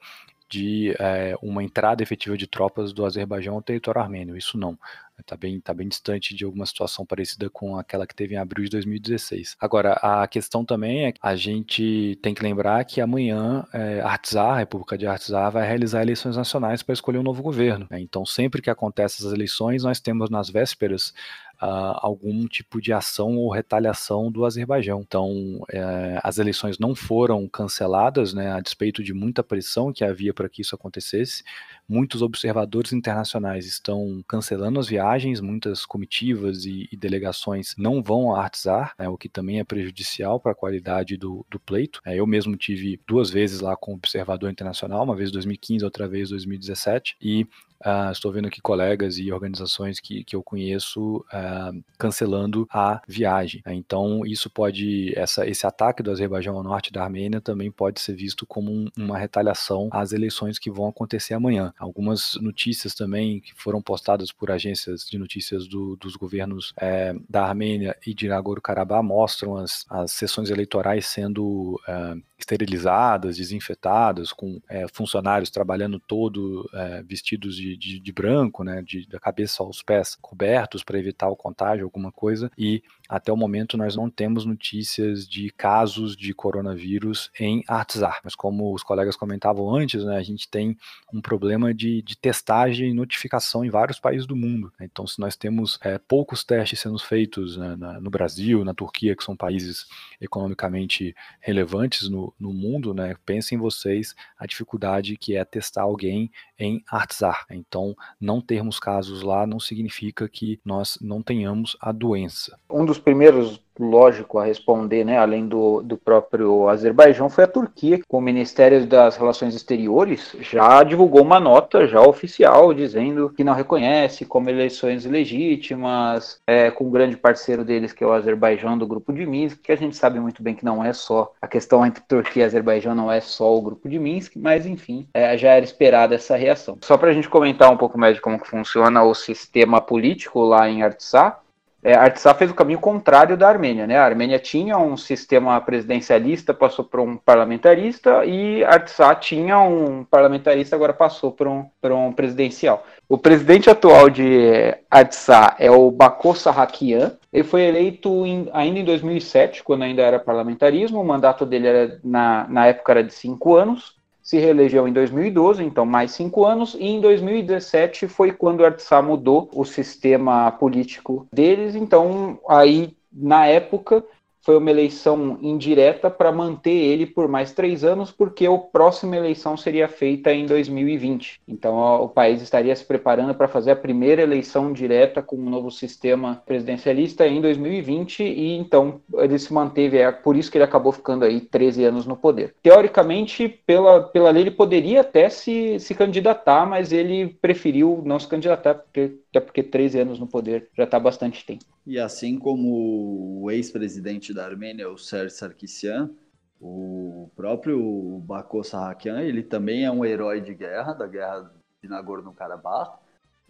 de 0.50 0.96
é, 1.00 1.36
uma 1.42 1.64
entrada 1.64 2.04
efetiva 2.04 2.38
de 2.38 2.48
tropas 2.48 2.94
do 2.94 3.06
Azerbaijão 3.06 3.56
ao 3.56 3.62
território 3.62 4.02
armênio. 4.02 4.38
Isso 4.38 4.58
não. 4.58 4.78
Está 5.20 5.36
bem, 5.36 5.60
tá 5.60 5.74
bem 5.74 5.88
distante 5.88 6.36
de 6.36 6.46
alguma 6.46 6.66
situação 6.66 7.06
parecida 7.06 7.50
com 7.50 7.76
aquela 7.76 8.06
que 8.06 8.16
teve 8.16 8.36
em 8.36 8.38
abril 8.38 8.66
de 8.66 8.72
2016. 8.72 9.56
Agora, 9.60 9.94
a 9.94 10.28
questão 10.28 10.64
também 10.64 11.06
é 11.06 11.12
que 11.12 11.20
a 11.22 11.36
gente 11.36 12.18
tem 12.22 12.34
que 12.34 12.44
lembrar 12.44 12.84
que 12.86 13.02
amanhã 13.02 13.66
é, 13.74 14.02
a 14.02 14.58
República 14.58 14.98
de 14.98 15.08
Artsar, 15.08 15.52
vai 15.52 15.68
realizar 15.68 16.02
eleições 16.02 16.38
nacionais 16.38 16.84
para 16.84 16.94
escolher 16.94 17.18
um 17.18 17.24
novo 17.24 17.42
governo. 17.42 17.88
Né? 17.90 18.00
Então, 18.00 18.26
sempre 18.26 18.62
que 18.62 18.70
acontecem 18.70 19.18
essas 19.18 19.34
eleições, 19.34 19.84
nós 19.84 20.00
temos 20.00 20.30
nas 20.30 20.50
vésperas 20.50 21.14
uh, 21.62 21.98
algum 22.02 22.48
tipo 22.48 22.82
de 22.82 22.94
ação 22.94 23.38
ou 23.38 23.52
retaliação 23.52 24.32
do 24.32 24.46
Azerbaijão. 24.46 25.02
Então, 25.02 25.64
é, 25.70 26.20
as 26.24 26.38
eleições 26.38 26.78
não 26.80 26.96
foram 26.96 27.48
canceladas, 27.48 28.34
né, 28.34 28.52
a 28.52 28.60
despeito 28.60 29.04
de 29.04 29.14
muita 29.14 29.44
pressão 29.44 29.92
que 29.92 30.04
havia 30.04 30.34
para 30.34 30.50
que 30.50 30.62
isso 30.62 30.76
acontecesse. 30.76 31.44
Muitos 31.88 32.22
observadores 32.22 32.92
internacionais 32.92 33.66
estão 33.66 34.24
cancelando 34.28 34.80
as 34.80 34.88
viagens, 34.88 35.40
muitas 35.40 35.86
comitivas 35.86 36.66
e, 36.66 36.88
e 36.92 36.98
delegações 36.98 37.74
não 37.78 38.04
vão 38.04 38.36
a 38.36 38.44
Artsar, 38.44 38.94
né, 39.00 39.08
o 39.08 39.18
que 39.18 39.30
também 39.30 39.60
é 39.60 39.64
prejudicial 39.64 40.40
para 40.40 40.52
a 40.52 40.56
qualidade 40.56 41.16
do, 41.18 41.46
do 41.50 41.60
pleito. 41.60 42.02
É, 42.06 42.16
eu 42.16 42.28
mesmo 42.28 42.58
tive 42.58 43.00
duas 43.08 43.30
vezes 43.30 43.60
lá 43.60 43.76
como 43.78 43.98
observador 43.98 44.52
internacional, 44.52 45.04
uma 45.04 45.16
vez 45.16 45.30
em 45.30 45.34
2015, 45.34 45.86
outra 45.86 46.08
vez 46.08 46.30
em 46.30 46.32
2017, 46.32 47.18
e 47.22 47.48
Uh, 47.86 48.12
estou 48.12 48.32
vendo 48.32 48.48
aqui 48.48 48.62
colegas 48.62 49.18
e 49.18 49.32
organizações 49.32 50.00
que, 50.00 50.24
que 50.24 50.36
eu 50.36 50.44
conheço 50.44 51.18
uh, 51.18 51.84
cancelando 51.98 52.68
a 52.72 53.02
viagem. 53.08 53.62
Então, 53.68 54.26
isso 54.26 54.50
pode, 54.50 55.14
essa, 55.18 55.48
esse 55.48 55.66
ataque 55.66 56.02
do 56.02 56.12
Azerbaijão 56.12 56.56
ao 56.56 56.64
norte 56.64 56.92
da 56.92 57.04
Armênia 57.04 57.40
também 57.40 57.72
pode 57.72 58.02
ser 58.02 58.16
visto 58.16 58.46
como 58.46 58.72
um, 58.72 58.88
uma 58.98 59.18
retaliação 59.18 59.90
às 59.92 60.12
eleições 60.12 60.58
que 60.58 60.72
vão 60.72 60.88
acontecer 60.88 61.34
amanhã. 61.34 61.74
Algumas 61.78 62.36
notícias 62.42 62.94
também 62.94 63.40
que 63.40 63.54
foram 63.56 63.82
postadas 63.82 64.32
por 64.32 64.52
agências 64.52 65.06
de 65.08 65.18
notícias 65.18 65.68
do, 65.68 65.96
dos 65.98 66.16
governos 66.16 66.74
é, 66.80 67.16
da 67.30 67.46
Armênia 67.46 67.96
e 68.06 68.14
de 68.14 68.28
Nagorno-Karabakh 68.28 69.04
mostram 69.04 69.58
as, 69.58 69.86
as 69.90 70.12
sessões 70.12 70.50
eleitorais 70.50 71.06
sendo 71.06 71.80
é, 71.88 72.16
esterilizadas, 72.38 73.38
desinfetadas, 73.38 74.32
com 74.32 74.62
é, 74.70 74.88
funcionários 74.88 75.50
trabalhando 75.50 76.00
todo 76.00 76.70
é, 76.74 77.04
vestidos 77.04 77.56
de, 77.56 77.76
de, 77.76 78.00
de, 78.00 78.12
branco, 78.12 78.64
né, 78.64 78.82
de, 78.84 79.08
da 79.08 79.20
cabeça 79.20 79.64
aos 79.64 79.82
pés 79.82 80.16
cobertos 80.22 80.84
para 80.84 81.00
evitar 81.00 81.30
o 81.30 81.36
contágio, 81.36 81.86
alguma 81.86 82.12
coisa, 82.12 82.52
e 82.58 82.84
até 83.08 83.32
o 83.32 83.38
momento 83.38 83.78
nós 83.78 83.96
não 83.96 84.10
temos 84.10 84.46
notícias 84.46 85.28
de 85.28 85.50
casos 85.52 86.16
de 86.16 86.34
coronavírus 86.34 87.32
em 87.40 87.64
Artsar, 87.68 88.20
mas 88.24 88.36
como 88.36 88.74
os 88.74 88.84
colegas 88.84 89.16
comentavam 89.16 89.74
antes, 89.74 90.04
né, 90.04 90.18
a 90.18 90.24
gente 90.24 90.50
tem 90.50 90.78
um 91.14 91.22
problema 91.22 91.74
de, 91.74 92.02
de 92.02 92.18
testagem 92.18 92.90
e 92.90 92.94
notificação 92.94 93.64
em 93.64 93.70
vários 93.70 94.00
países 94.00 94.28
do 94.28 94.36
mundo. 94.36 94.72
Né? 94.80 94.88
Então, 94.92 95.06
se 95.08 95.20
nós 95.20 95.36
temos 95.36 95.80
é, 95.82 95.98
poucos 95.98 96.44
testes 96.44 96.80
sendo 96.80 97.00
feitos 97.00 97.58
né, 97.58 97.76
na, 97.76 98.00
no 98.00 98.10
Brasil, 98.10 98.64
na 98.64 98.74
Turquia, 98.74 99.16
que 99.16 99.24
são 99.24 99.36
países 99.36 99.86
economicamente 100.20 101.16
relevantes 101.40 102.10
no, 102.10 102.34
no 102.40 102.54
mundo, 102.54 102.94
né, 102.94 103.16
pensem 103.26 103.58
vocês 103.58 104.16
a 104.38 104.46
dificuldade 104.46 105.18
que 105.18 105.36
é 105.36 105.46
testar 105.46 105.84
alguém 105.84 106.32
em 106.60 106.84
Artsar. 106.90 107.46
Então, 107.50 107.96
não 108.20 108.42
termos 108.42 108.80
casos 108.80 109.22
lá 109.22 109.46
não 109.46 109.60
significa 109.60 110.28
que 110.28 110.60
nós 110.66 110.98
não 111.02 111.22
tenhamos 111.22 111.78
a 111.80 111.92
doença. 111.92 112.58
Um 112.70 112.86
dos 112.86 112.97
primeiros 113.00 113.62
lógico 113.80 114.40
a 114.40 114.46
responder, 114.46 115.04
né, 115.04 115.18
além 115.18 115.48
do, 115.48 115.82
do 115.82 115.98
próprio 115.98 116.68
Azerbaijão, 116.68 117.30
foi 117.30 117.44
a 117.44 117.48
Turquia, 117.48 118.00
com 118.08 118.18
o 118.18 118.22
Ministério 118.22 118.86
das 118.86 119.18
Relações 119.18 119.56
Exteriores 119.56 120.36
já 120.40 120.84
divulgou 120.84 121.22
uma 121.22 121.40
nota 121.40 121.88
já 121.88 122.02
oficial 122.02 122.74
dizendo 122.74 123.30
que 123.36 123.44
não 123.44 123.54
reconhece 123.54 124.26
como 124.26 124.50
eleições 124.50 125.06
legítimas, 125.06 126.40
é, 126.48 126.72
com 126.72 126.86
um 126.86 126.92
grande 126.92 127.18
parceiro 127.18 127.64
deles 127.64 127.94
que 127.94 128.04
é 128.04 128.08
o 128.08 128.14
Azerbaijão 128.14 128.78
do 128.78 128.88
Grupo 128.88 129.14
de 129.14 129.26
Minsk, 129.26 129.62
que 129.62 129.72
a 129.72 129.78
gente 129.78 129.96
sabe 129.96 130.20
muito 130.20 130.42
bem 130.42 130.56
que 130.56 130.66
não 130.66 130.84
é 130.84 130.94
só 130.94 131.34
a 131.42 131.48
questão 131.48 131.86
entre 131.86 132.04
Turquia 132.08 132.44
e 132.44 132.46
Azerbaijão 132.46 132.96
não 132.96 133.12
é 133.12 133.22
só 133.22 133.56
o 133.56 133.62
Grupo 133.62 133.88
de 133.88 134.00
Minsk, 134.00 134.34
mas 134.36 134.66
enfim, 134.66 135.08
é, 135.14 135.38
já 135.38 135.52
era 135.52 135.66
esperada 135.66 136.16
essa 136.16 136.36
reação. 136.36 136.78
Só 136.82 136.98
para 136.98 137.10
a 137.10 137.14
gente 137.14 137.30
comentar 137.30 137.72
um 137.72 137.78
pouco 137.78 137.98
mais 137.98 138.16
de 138.16 138.22
como 138.22 138.44
funciona 138.44 139.04
o 139.04 139.14
sistema 139.14 139.82
político 139.82 140.42
lá 140.42 140.70
em 140.70 140.82
Artsakh, 140.82 141.40
é, 141.88 141.94
Artsakh 141.94 142.38
fez 142.38 142.52
o 142.52 142.54
caminho 142.54 142.80
contrário 142.80 143.38
da 143.38 143.48
Armênia, 143.48 143.88
né? 143.88 143.98
A 143.98 144.04
Armênia 144.04 144.38
tinha 144.38 144.78
um 144.78 144.98
sistema 144.98 145.62
presidencialista, 145.62 146.54
passou 146.54 146.84
para 146.84 147.02
um 147.02 147.16
parlamentarista, 147.16 148.26
e 148.26 148.62
Artsakh 148.66 149.22
tinha 149.22 149.58
um 149.60 150.04
parlamentarista, 150.04 150.76
agora 150.76 150.92
passou 150.92 151.32
para 151.32 151.50
um, 151.50 151.66
um 151.82 152.12
presidencial. 152.12 152.86
O 153.08 153.18
presidente 153.18 153.70
atual 153.70 154.10
de 154.10 154.76
Artsakh 154.92 155.56
é 155.60 155.72
o 155.72 155.90
Bako 155.90 156.36
Sarrakian. 156.36 157.14
Ele 157.32 157.46
foi 157.46 157.62
eleito 157.62 158.26
em, 158.26 158.50
ainda 158.52 158.80
em 158.80 158.84
2007, 158.84 159.64
quando 159.64 159.84
ainda 159.84 160.02
era 160.02 160.20
parlamentarismo. 160.20 161.00
O 161.00 161.06
mandato 161.06 161.46
dele 161.46 161.68
era, 161.68 162.00
na, 162.04 162.46
na 162.50 162.68
época 162.68 162.92
era 162.92 163.04
de 163.04 163.14
cinco 163.14 163.56
anos 163.56 163.97
se 164.28 164.38
reelegeu 164.38 164.86
em 164.86 164.92
2012, 164.92 165.64
então 165.64 165.86
mais 165.86 166.12
cinco 166.12 166.46
anos, 166.46 166.76
e 166.78 166.86
em 166.86 167.00
2017 167.00 168.10
foi 168.10 168.34
quando 168.34 168.60
o 168.60 168.66
Artsá 168.66 169.02
mudou 169.02 169.50
o 169.54 169.64
sistema 169.64 170.52
político 170.52 171.26
deles, 171.32 171.76
então 171.76 172.38
aí 172.50 172.94
na 173.10 173.46
época 173.46 174.04
foi 174.48 174.56
uma 174.56 174.72
eleição 174.72 175.38
indireta 175.42 176.10
para 176.10 176.32
manter 176.32 176.72
ele 176.72 177.06
por 177.06 177.28
mais 177.28 177.52
três 177.52 177.84
anos, 177.84 178.12
porque 178.12 178.46
a 178.46 178.58
próxima 178.58 179.18
eleição 179.18 179.58
seria 179.58 179.90
feita 179.90 180.32
em 180.32 180.46
2020. 180.46 181.42
Então 181.46 181.76
o 182.02 182.08
país 182.08 182.42
estaria 182.42 182.74
se 182.74 182.86
preparando 182.86 183.36
para 183.36 183.50
fazer 183.50 183.72
a 183.72 183.76
primeira 183.76 184.22
eleição 184.22 184.72
direta 184.72 185.22
com 185.22 185.36
um 185.36 185.50
novo 185.50 185.70
sistema 185.70 186.42
presidencialista 186.46 187.28
em 187.28 187.42
2020, 187.42 188.24
e 188.24 188.54
então 188.54 189.02
ele 189.16 189.38
se 189.38 189.52
manteve, 189.52 189.98
é 189.98 190.10
por 190.14 190.38
isso 190.38 190.50
que 190.50 190.58
ele 190.58 190.64
acabou 190.64 190.94
ficando 190.94 191.26
aí 191.26 191.42
13 191.42 191.84
anos 191.84 192.06
no 192.06 192.16
poder. 192.16 192.56
Teoricamente, 192.64 193.50
pela, 193.50 194.02
pela 194.02 194.32
lei, 194.32 194.44
ele 194.44 194.52
poderia 194.52 195.02
até 195.02 195.28
se, 195.28 195.78
se 195.78 195.94
candidatar, 195.94 196.66
mas 196.66 196.94
ele 196.94 197.38
preferiu 197.42 198.02
não 198.06 198.18
se 198.18 198.30
candidatar, 198.30 198.76
porque, 198.76 199.18
até 199.30 199.42
porque 199.42 199.62
13 199.62 200.00
anos 200.00 200.20
no 200.22 200.26
poder 200.26 200.70
já 200.74 200.86
está 200.86 200.98
bastante 200.98 201.46
tempo. 201.46 201.66
E 201.88 201.98
assim 201.98 202.38
como 202.38 203.42
o 203.42 203.50
ex-presidente 203.50 204.34
da 204.34 204.46
Armênia, 204.46 204.90
o 204.90 204.98
Sérgio 204.98 205.38
Sarkisian, 205.38 206.12
o 206.60 207.30
próprio 207.34 208.20
Bako 208.26 208.62
Sarrakian, 208.62 209.22
ele 209.22 209.42
também 209.42 209.86
é 209.86 209.92
um 209.92 210.04
herói 210.04 210.42
de 210.42 210.54
guerra, 210.54 210.92
da 210.92 211.08
guerra 211.08 211.50
de 211.82 211.88
Nagorno-Karabakh, 211.88 213.00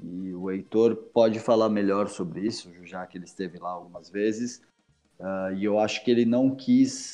e 0.03 0.35
o 0.35 0.51
Heitor 0.51 0.95
pode 0.95 1.39
falar 1.39 1.67
melhor 1.67 2.09
sobre 2.09 2.41
isso, 2.41 2.71
já 2.85 3.07
que 3.07 3.17
ele 3.17 3.25
esteve 3.25 3.57
lá 3.57 3.71
algumas 3.71 4.07
vezes, 4.07 4.61
uh, 5.19 5.51
e 5.55 5.65
eu 5.65 5.79
acho 5.79 6.05
que 6.05 6.11
ele 6.11 6.23
não 6.23 6.55
quis 6.55 7.13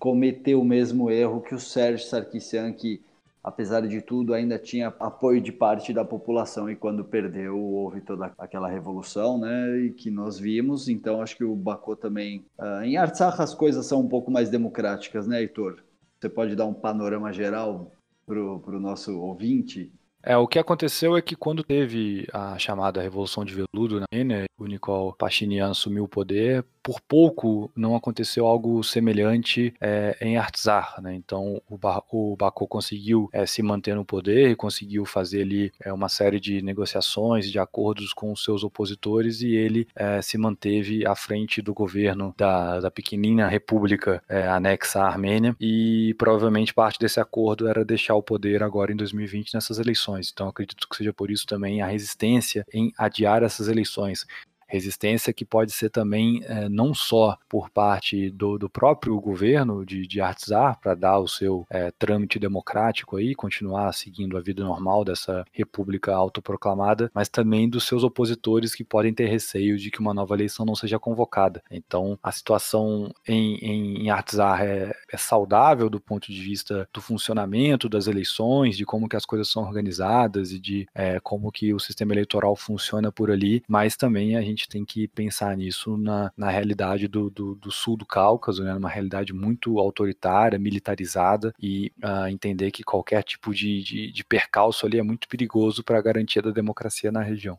cometer 0.00 0.56
o 0.56 0.64
mesmo 0.64 1.08
erro 1.08 1.42
que 1.42 1.54
o 1.54 1.60
Sérgio 1.60 2.04
Sarkisian, 2.04 2.72
que 2.72 3.00
apesar 3.46 3.82
de 3.82 4.02
tudo, 4.02 4.34
ainda 4.34 4.58
tinha 4.58 4.88
apoio 4.98 5.40
de 5.40 5.52
parte 5.52 5.92
da 5.92 6.04
população 6.04 6.68
e 6.68 6.74
quando 6.74 7.04
perdeu 7.04 7.56
houve 7.56 8.00
toda 8.00 8.32
aquela 8.36 8.68
revolução, 8.68 9.38
né? 9.38 9.78
E 9.78 9.90
que 9.92 10.10
nós 10.10 10.36
vimos. 10.36 10.88
Então 10.88 11.22
acho 11.22 11.36
que 11.36 11.44
o 11.44 11.54
Baku 11.54 11.94
também, 11.94 12.44
uh, 12.58 12.82
em 12.82 12.96
Artsakh 12.96 13.40
as 13.40 13.54
coisas 13.54 13.86
são 13.86 14.00
um 14.00 14.08
pouco 14.08 14.32
mais 14.32 14.50
democráticas, 14.50 15.28
né, 15.28 15.40
Heitor? 15.40 15.76
Você 16.18 16.28
pode 16.28 16.56
dar 16.56 16.66
um 16.66 16.74
panorama 16.74 17.32
geral 17.32 17.92
para 18.26 18.36
o 18.36 18.80
nosso 18.80 19.16
ouvinte? 19.20 19.92
É, 20.24 20.36
o 20.36 20.48
que 20.48 20.58
aconteceu 20.58 21.16
é 21.16 21.22
que 21.22 21.36
quando 21.36 21.62
teve 21.62 22.26
a 22.32 22.58
chamada 22.58 23.00
Revolução 23.00 23.44
de 23.44 23.54
Veludo, 23.54 24.00
né, 24.00 24.44
o 24.58 24.66
Nicole 24.66 25.14
Pachinian 25.16 25.70
assumiu 25.70 26.02
o 26.02 26.08
poder, 26.08 26.64
por 26.86 27.00
pouco 27.00 27.68
não 27.74 27.96
aconteceu 27.96 28.46
algo 28.46 28.80
semelhante 28.84 29.74
é, 29.80 30.16
em 30.20 30.36
Artsar, 30.36 31.02
né? 31.02 31.16
Então 31.16 31.60
o, 31.68 31.76
ba 31.76 32.00
o 32.12 32.36
Bako 32.36 32.68
conseguiu 32.68 33.28
é, 33.32 33.44
se 33.44 33.60
manter 33.60 33.96
no 33.96 34.04
poder 34.04 34.54
conseguiu 34.54 35.04
fazer 35.04 35.42
ali 35.42 35.72
é, 35.80 35.92
uma 35.92 36.08
série 36.08 36.38
de 36.38 36.62
negociações, 36.62 37.50
de 37.50 37.58
acordos 37.58 38.12
com 38.12 38.30
os 38.30 38.44
seus 38.44 38.62
opositores 38.62 39.40
e 39.40 39.52
ele 39.52 39.88
é, 39.96 40.22
se 40.22 40.38
manteve 40.38 41.04
à 41.04 41.16
frente 41.16 41.60
do 41.60 41.74
governo 41.74 42.32
da, 42.38 42.78
da 42.78 42.90
pequenina 42.90 43.48
república 43.48 44.22
é, 44.28 44.46
anexa 44.46 45.00
à 45.00 45.08
Armênia 45.08 45.56
e 45.60 46.14
provavelmente 46.16 46.72
parte 46.72 47.00
desse 47.00 47.18
acordo 47.18 47.66
era 47.66 47.84
deixar 47.84 48.14
o 48.14 48.22
poder 48.22 48.62
agora 48.62 48.92
em 48.92 48.96
2020 48.96 49.54
nessas 49.54 49.80
eleições. 49.80 50.30
Então 50.32 50.46
acredito 50.46 50.88
que 50.88 50.96
seja 50.96 51.12
por 51.12 51.32
isso 51.32 51.46
também 51.46 51.82
a 51.82 51.86
resistência 51.86 52.64
em 52.72 52.92
adiar 52.96 53.42
essas 53.42 53.66
eleições. 53.66 54.24
Resistência 54.66 55.32
que 55.32 55.44
pode 55.44 55.72
ser 55.72 55.90
também 55.90 56.42
é, 56.44 56.68
não 56.68 56.94
só 56.94 57.36
por 57.48 57.70
parte 57.70 58.30
do, 58.30 58.58
do 58.58 58.68
próprio 58.68 59.18
governo 59.20 59.84
de, 59.84 60.06
de 60.06 60.20
Artsar, 60.20 60.78
para 60.80 60.94
dar 60.94 61.18
o 61.18 61.28
seu 61.28 61.66
é, 61.70 61.90
trâmite 61.92 62.38
democrático 62.38 63.16
aí, 63.16 63.34
continuar 63.34 63.92
seguindo 63.92 64.36
a 64.36 64.40
vida 64.40 64.64
normal 64.64 65.04
dessa 65.04 65.44
república 65.52 66.14
autoproclamada, 66.14 67.10
mas 67.14 67.28
também 67.28 67.68
dos 67.68 67.84
seus 67.84 68.02
opositores 68.02 68.74
que 68.74 68.84
podem 68.84 69.12
ter 69.12 69.26
receio 69.26 69.76
de 69.76 69.90
que 69.90 70.00
uma 70.00 70.14
nova 70.14 70.34
eleição 70.34 70.66
não 70.66 70.74
seja 70.74 70.98
convocada. 70.98 71.62
Então, 71.70 72.18
a 72.22 72.32
situação 72.32 73.12
em, 73.26 73.56
em, 73.56 74.04
em 74.04 74.10
Artsar 74.10 74.62
é, 74.62 74.92
é 75.12 75.16
saudável 75.16 75.88
do 75.88 76.00
ponto 76.00 76.30
de 76.32 76.40
vista 76.40 76.88
do 76.92 77.00
funcionamento 77.00 77.88
das 77.88 78.06
eleições, 78.06 78.76
de 78.76 78.84
como 78.84 79.08
que 79.08 79.16
as 79.16 79.26
coisas 79.26 79.48
são 79.48 79.62
organizadas 79.62 80.52
e 80.52 80.58
de 80.58 80.86
é, 80.94 81.20
como 81.20 81.50
que 81.50 81.72
o 81.72 81.80
sistema 81.80 82.12
eleitoral 82.12 82.56
funciona 82.56 83.12
por 83.12 83.30
ali, 83.30 83.62
mas 83.68 83.96
também 83.96 84.36
a 84.36 84.42
gente 84.42 84.55
gente 84.56 84.68
tem 84.68 84.84
que 84.84 85.06
pensar 85.08 85.56
nisso 85.56 85.96
na, 85.96 86.32
na 86.36 86.50
realidade 86.50 87.06
do, 87.06 87.30
do, 87.30 87.54
do 87.54 87.70
sul 87.70 87.96
do 87.96 88.06
Cáucaso, 88.06 88.64
né, 88.64 88.72
numa 88.74 88.88
realidade 88.88 89.32
muito 89.32 89.78
autoritária, 89.78 90.58
militarizada, 90.58 91.54
e 91.60 91.92
uh, 92.02 92.26
entender 92.28 92.70
que 92.70 92.82
qualquer 92.82 93.22
tipo 93.22 93.54
de, 93.54 93.82
de, 93.82 94.12
de 94.12 94.24
percalço 94.24 94.86
ali 94.86 94.98
é 94.98 95.02
muito 95.02 95.28
perigoso 95.28 95.84
para 95.84 95.98
a 95.98 96.02
garantia 96.02 96.42
da 96.42 96.50
democracia 96.50 97.12
na 97.12 97.22
região. 97.22 97.58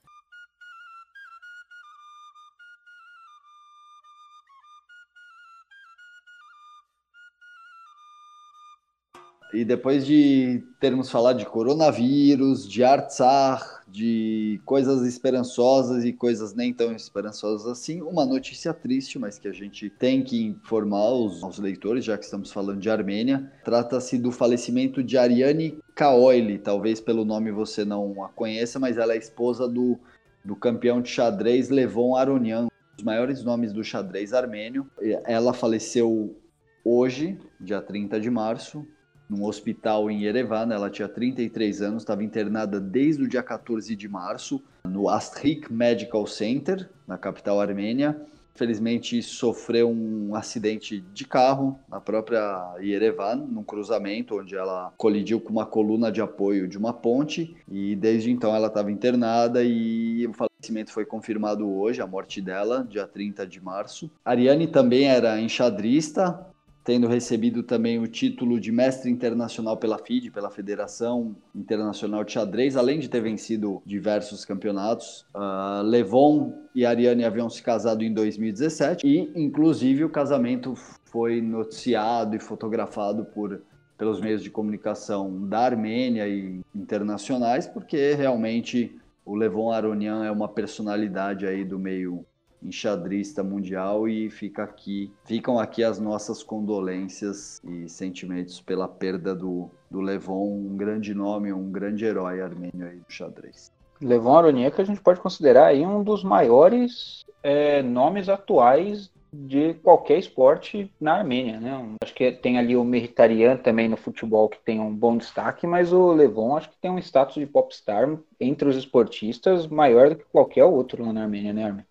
E 9.57 9.65
depois 9.65 10.05
de 10.05 10.63
termos 10.79 11.09
falado 11.09 11.39
de 11.39 11.45
coronavírus, 11.47 12.69
de 12.69 12.83
Artsar, 12.83 13.81
de 13.87 14.61
coisas 14.63 15.03
esperançosas 15.03 16.05
e 16.05 16.13
coisas 16.13 16.53
nem 16.53 16.71
tão 16.71 16.91
esperançosas 16.91 17.65
assim, 17.65 17.99
uma 18.03 18.23
notícia 18.23 18.71
triste, 18.71 19.17
mas 19.17 19.39
que 19.39 19.47
a 19.47 19.51
gente 19.51 19.89
tem 19.89 20.21
que 20.21 20.43
informar 20.43 21.09
os, 21.11 21.41
os 21.41 21.57
leitores, 21.57 22.05
já 22.05 22.15
que 22.19 22.25
estamos 22.25 22.51
falando 22.51 22.79
de 22.79 22.87
Armênia. 22.87 23.51
Trata-se 23.65 24.19
do 24.19 24.31
falecimento 24.31 25.01
de 25.01 25.17
Ariane 25.17 25.79
Kaoili, 25.95 26.59
talvez 26.59 27.01
pelo 27.01 27.25
nome 27.25 27.51
você 27.51 27.83
não 27.83 28.23
a 28.23 28.29
conheça, 28.29 28.77
mas 28.77 28.95
ela 28.95 29.13
é 29.13 29.17
esposa 29.17 29.67
do, 29.67 29.97
do 30.45 30.55
campeão 30.55 31.01
de 31.01 31.09
xadrez 31.09 31.69
Levon 31.69 32.15
Aronian, 32.15 32.65
um 32.65 32.95
dos 32.95 33.03
maiores 33.03 33.43
nomes 33.43 33.73
do 33.73 33.83
xadrez 33.83 34.33
armênio. 34.33 34.87
Ela 35.25 35.51
faleceu 35.51 36.37
hoje, 36.85 37.39
dia 37.59 37.81
30 37.81 38.19
de 38.19 38.29
março, 38.29 38.85
num 39.29 39.43
hospital 39.45 40.09
em 40.09 40.23
Yerevan. 40.23 40.71
Ela 40.71 40.89
tinha 40.89 41.07
33 41.07 41.81
anos, 41.81 42.03
estava 42.03 42.23
internada 42.23 42.79
desde 42.79 43.23
o 43.23 43.27
dia 43.27 43.43
14 43.43 43.95
de 43.95 44.07
março 44.07 44.63
no 44.83 45.09
Astrik 45.09 45.71
Medical 45.71 46.25
Center, 46.25 46.89
na 47.07 47.17
capital 47.17 47.59
armênia. 47.59 48.19
Infelizmente 48.57 49.21
sofreu 49.21 49.87
um 49.87 50.33
acidente 50.33 50.99
de 51.13 51.27
carro 51.27 51.79
na 51.87 52.01
própria 52.01 52.75
Yerevan, 52.79 53.35
num 53.35 53.63
cruzamento 53.63 54.39
onde 54.39 54.55
ela 54.55 54.91
colidiu 54.97 55.39
com 55.39 55.51
uma 55.51 55.65
coluna 55.65 56.11
de 56.11 56.21
apoio 56.21 56.67
de 56.67 56.75
uma 56.75 56.91
ponte 56.91 57.55
e 57.69 57.95
desde 57.95 58.31
então 58.31 58.55
ela 58.55 58.65
estava 58.65 58.91
internada 58.91 59.63
e 59.63 60.25
o 60.25 60.33
falecimento 60.33 60.91
foi 60.91 61.05
confirmado 61.05 61.69
hoje, 61.69 62.01
a 62.01 62.07
morte 62.07 62.41
dela, 62.41 62.83
dia 62.89 63.05
30 63.05 63.45
de 63.45 63.61
março. 63.61 64.09
Ariane 64.25 64.65
também 64.65 65.07
era 65.07 65.39
enxadrista, 65.39 66.43
tendo 66.87 67.05
recebido 67.05 67.63
também 67.63 67.99
o 67.99 68.07
título 68.07 68.61
de 68.61 68.71
mestre 68.71 69.11
internacional 69.11 69.75
pela 69.75 69.97
FIDE, 69.97 70.31
pela 70.31 70.49
Federação 70.49 71.35
Internacional 71.53 72.23
de 72.23 72.31
Xadrez, 72.31 72.77
além 72.77 72.97
de 72.97 73.09
ter 73.09 73.19
vencido 73.19 73.81
diversos 73.85 74.45
campeonatos. 74.45 75.25
Uh, 75.35 75.83
Levon 75.83 76.53
e 76.73 76.85
Ariane 76.85 77.25
haviam 77.25 77.49
se 77.49 77.61
casado 77.61 78.05
em 78.05 78.13
2017 78.13 79.05
e, 79.05 79.29
inclusive, 79.35 80.05
o 80.05 80.09
casamento 80.09 80.75
foi 81.03 81.41
noticiado 81.41 82.37
e 82.37 82.39
fotografado 82.39 83.25
por 83.25 83.61
pelos 83.97 84.21
meios 84.21 84.41
de 84.41 84.49
comunicação 84.49 85.45
da 85.45 85.59
Armênia 85.59 86.25
e 86.25 86.61
internacionais, 86.73 87.67
porque 87.67 88.13
realmente 88.13 88.97
o 89.25 89.35
Levon 89.35 89.73
Aronian 89.73 90.23
é 90.23 90.31
uma 90.31 90.47
personalidade 90.47 91.45
aí 91.45 91.65
do 91.65 91.77
meio 91.77 92.25
enxadrista 92.61 93.43
mundial 93.43 94.07
e 94.07 94.29
fica 94.29 94.63
aqui, 94.63 95.11
ficam 95.25 95.59
aqui 95.59 95.83
as 95.83 95.99
nossas 95.99 96.43
condolências 96.43 97.61
e 97.63 97.87
sentimentos 97.87 98.61
pela 98.61 98.87
perda 98.87 99.35
do, 99.35 99.69
do 99.89 100.01
Levon, 100.01 100.67
um 100.67 100.77
grande 100.77 101.13
nome, 101.13 101.53
um 101.53 101.71
grande 101.71 102.05
herói 102.05 102.41
armênio 102.41 102.87
aí 102.87 102.97
do 102.97 103.11
xadrez. 103.11 103.71
Levon 104.01 104.37
Aroniak 104.37 104.79
a 104.79 104.85
gente 104.85 105.01
pode 105.01 105.19
considerar 105.19 105.67
aí 105.67 105.85
um 105.85 106.03
dos 106.03 106.23
maiores 106.23 107.25
é, 107.41 107.81
nomes 107.81 108.29
atuais 108.29 109.11
de 109.31 109.73
qualquer 109.75 110.17
esporte 110.17 110.91
na 110.99 111.15
Armênia, 111.15 111.59
né? 111.59 111.95
Acho 112.01 112.13
que 112.13 112.31
tem 112.31 112.57
ali 112.57 112.75
o 112.75 112.83
Meritarian 112.83 113.57
também 113.57 113.87
no 113.87 113.97
futebol 113.97 114.49
que 114.49 114.59
tem 114.59 114.79
um 114.79 114.93
bom 114.93 115.17
destaque, 115.17 115.67
mas 115.67 115.91
o 115.91 116.13
Levon 116.13 116.55
acho 116.55 116.69
que 116.69 116.77
tem 116.77 116.89
um 116.89 116.97
status 116.97 117.35
de 117.35 117.45
popstar 117.45 118.07
entre 118.39 118.67
os 118.67 118.75
esportistas 118.75 119.67
maior 119.67 120.09
do 120.09 120.15
que 120.15 120.25
qualquer 120.31 120.63
outro 120.63 121.05
lá 121.05 121.13
na 121.13 121.23
Armênia, 121.23 121.53
né, 121.53 121.65
Armin? 121.65 121.83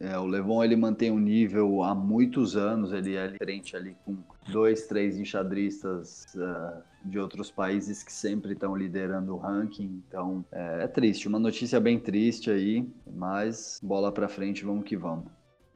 É, 0.00 0.18
o 0.18 0.26
Levon 0.26 0.64
ele 0.64 0.76
mantém 0.76 1.10
um 1.10 1.18
nível 1.18 1.82
há 1.82 1.94
muitos 1.94 2.56
anos, 2.56 2.90
ele 2.90 3.16
é 3.16 3.34
frente 3.36 3.76
ali 3.76 3.94
com 4.02 4.16
dois, 4.48 4.86
três 4.86 5.18
enxadristas 5.18 6.26
uh, 6.36 6.82
de 7.04 7.18
outros 7.18 7.50
países 7.50 8.02
que 8.02 8.10
sempre 8.10 8.54
estão 8.54 8.74
liderando 8.74 9.34
o 9.34 9.36
ranking, 9.36 10.02
então 10.08 10.42
é, 10.50 10.84
é 10.84 10.88
triste, 10.88 11.28
uma 11.28 11.38
notícia 11.38 11.78
bem 11.78 11.98
triste 11.98 12.50
aí, 12.50 12.88
mas 13.06 13.78
bola 13.82 14.10
para 14.10 14.26
frente, 14.26 14.64
vamos 14.64 14.84
que 14.84 14.96
vamos. 14.96 15.26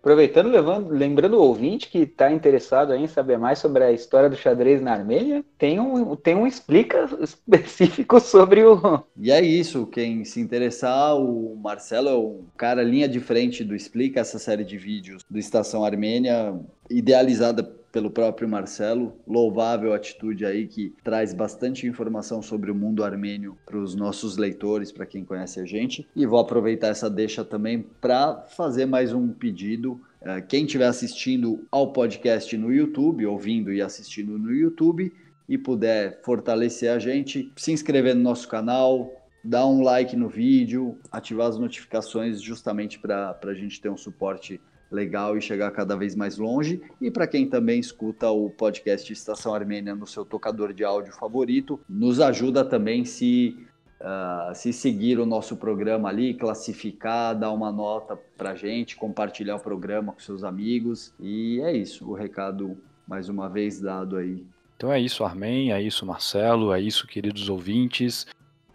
Aproveitando, 0.05 0.51
levando, 0.51 0.90
lembrando 0.90 1.38
o 1.38 1.43
ouvinte 1.43 1.88
que 1.88 2.01
está 2.01 2.31
interessado 2.31 2.93
em 2.93 3.07
saber 3.07 3.38
mais 3.38 3.59
sobre 3.59 3.83
a 3.85 3.90
história 3.90 4.29
do 4.29 4.37
xadrez 4.37 4.83
na 4.83 4.93
Armênia, 4.93 5.43
tem 5.57 5.81
um, 5.81 6.14
tem 6.14 6.35
um 6.35 6.47
explica 6.47 7.09
específico 7.19 8.21
sobre 8.21 8.62
o. 8.62 9.03
E 9.19 9.33
é 9.33 9.40
isso, 9.40 9.87
quem 9.87 10.23
se 10.23 10.40
interessar, 10.40 11.17
o 11.17 11.57
Marcelo 11.57 12.09
é 12.11 12.14
o 12.14 12.43
cara 12.55 12.83
linha 12.83 13.09
de 13.09 13.19
frente 13.19 13.64
do 13.64 13.75
Explica, 13.75 14.21
essa 14.21 14.38
série 14.38 14.62
de 14.62 14.77
vídeos 14.77 15.25
do 15.31 15.38
Estação 15.38 15.83
Armênia, 15.83 16.55
idealizada 16.90 17.62
pelo 17.94 18.11
próprio 18.11 18.48
Marcelo. 18.48 19.14
Louvável 19.24 19.94
atitude 19.94 20.44
aí 20.44 20.66
que 20.66 20.92
traz 21.04 21.33
bastante 21.33 21.87
informação 21.87 22.42
sobre 22.42 22.68
o 22.68 22.74
mundo 22.74 23.04
armênio 23.04 23.57
para 23.64 23.78
os 23.78 23.94
nossos 23.94 24.37
leitores, 24.37 24.90
para 24.90 25.07
quem 25.07 25.24
conhece 25.24 25.61
a 25.61 25.64
gente. 25.64 26.04
E 26.16 26.26
vou 26.26 26.40
aproveitar 26.40 26.88
essa 26.88 27.09
deixa 27.09 27.44
também 27.44 27.87
para 28.00 28.42
fazer 28.48 28.85
mais 28.85 29.12
um 29.12 29.28
pedido. 29.28 30.00
É, 30.20 30.40
quem 30.40 30.64
estiver 30.64 30.88
assistindo 30.88 31.64
ao 31.70 31.92
podcast 31.92 32.57
no 32.57 32.72
YouTube, 32.72 33.26
ouvindo 33.26 33.72
e 33.72 33.80
assistindo 33.80 34.37
no 34.37 34.52
YouTube, 34.52 35.12
e 35.48 35.57
puder 35.57 36.20
fortalecer 36.24 36.90
a 36.90 36.98
gente, 36.98 37.52
se 37.54 37.70
inscrever 37.70 38.16
no 38.16 38.22
nosso 38.22 38.48
canal, 38.48 39.09
dar 39.44 39.68
um 39.68 39.83
like 39.83 40.16
no 40.16 40.28
vídeo, 40.28 40.98
ativar 41.12 41.46
as 41.46 41.59
notificações 41.59 42.42
justamente 42.42 42.98
para 42.98 43.38
a 43.40 43.54
gente 43.54 43.80
ter 43.80 43.88
um 43.88 43.96
suporte 43.96 44.61
legal 44.94 45.37
e 45.37 45.42
chegar 45.42 45.70
cada 45.72 45.96
vez 45.96 46.14
mais 46.14 46.38
longe. 46.38 46.80
E 47.00 47.11
para 47.11 47.26
quem 47.26 47.46
também 47.46 47.78
escuta 47.78 48.30
o 48.30 48.48
podcast 48.48 49.12
Estação 49.12 49.54
Armênia 49.54 49.94
no 49.94 50.07
seu 50.07 50.24
tocador 50.24 50.72
de 50.72 50.85
áudio 50.85 51.12
favorito, 51.12 51.80
nos 51.88 52.20
ajuda 52.20 52.64
também 52.64 53.04
se 53.04 53.57
uh, 54.00 54.54
se 54.54 54.72
seguir 54.72 55.18
o 55.18 55.26
nosso 55.26 55.57
programa 55.57 56.09
ali, 56.09 56.35
classificar, 56.35 57.38
dar 57.38 57.50
uma 57.52 57.72
nota 57.72 58.18
para 58.37 58.54
gente, 58.54 58.96
compartilhar 58.96 59.57
o 59.57 59.61
programa 59.61 60.12
com 60.12 60.20
seus 60.20 60.44
amigos. 60.44 61.12
E 61.18 61.61
é 61.62 61.72
isso, 61.76 62.09
o 62.09 62.14
recado 62.14 62.76
mais 63.07 63.28
uma 63.28 63.48
vez 63.48 63.80
dado 63.80 64.16
aí 64.16 64.42
Então 64.76 64.90
é 64.90 64.98
isso, 64.98 65.24
Armen, 65.24 65.72
é 65.72 65.83
isso, 65.83 66.07
Marcelo, 66.07 66.72
é 66.72 66.80
isso, 66.80 67.07
queridos 67.07 67.48
ouvintes. 67.48 68.26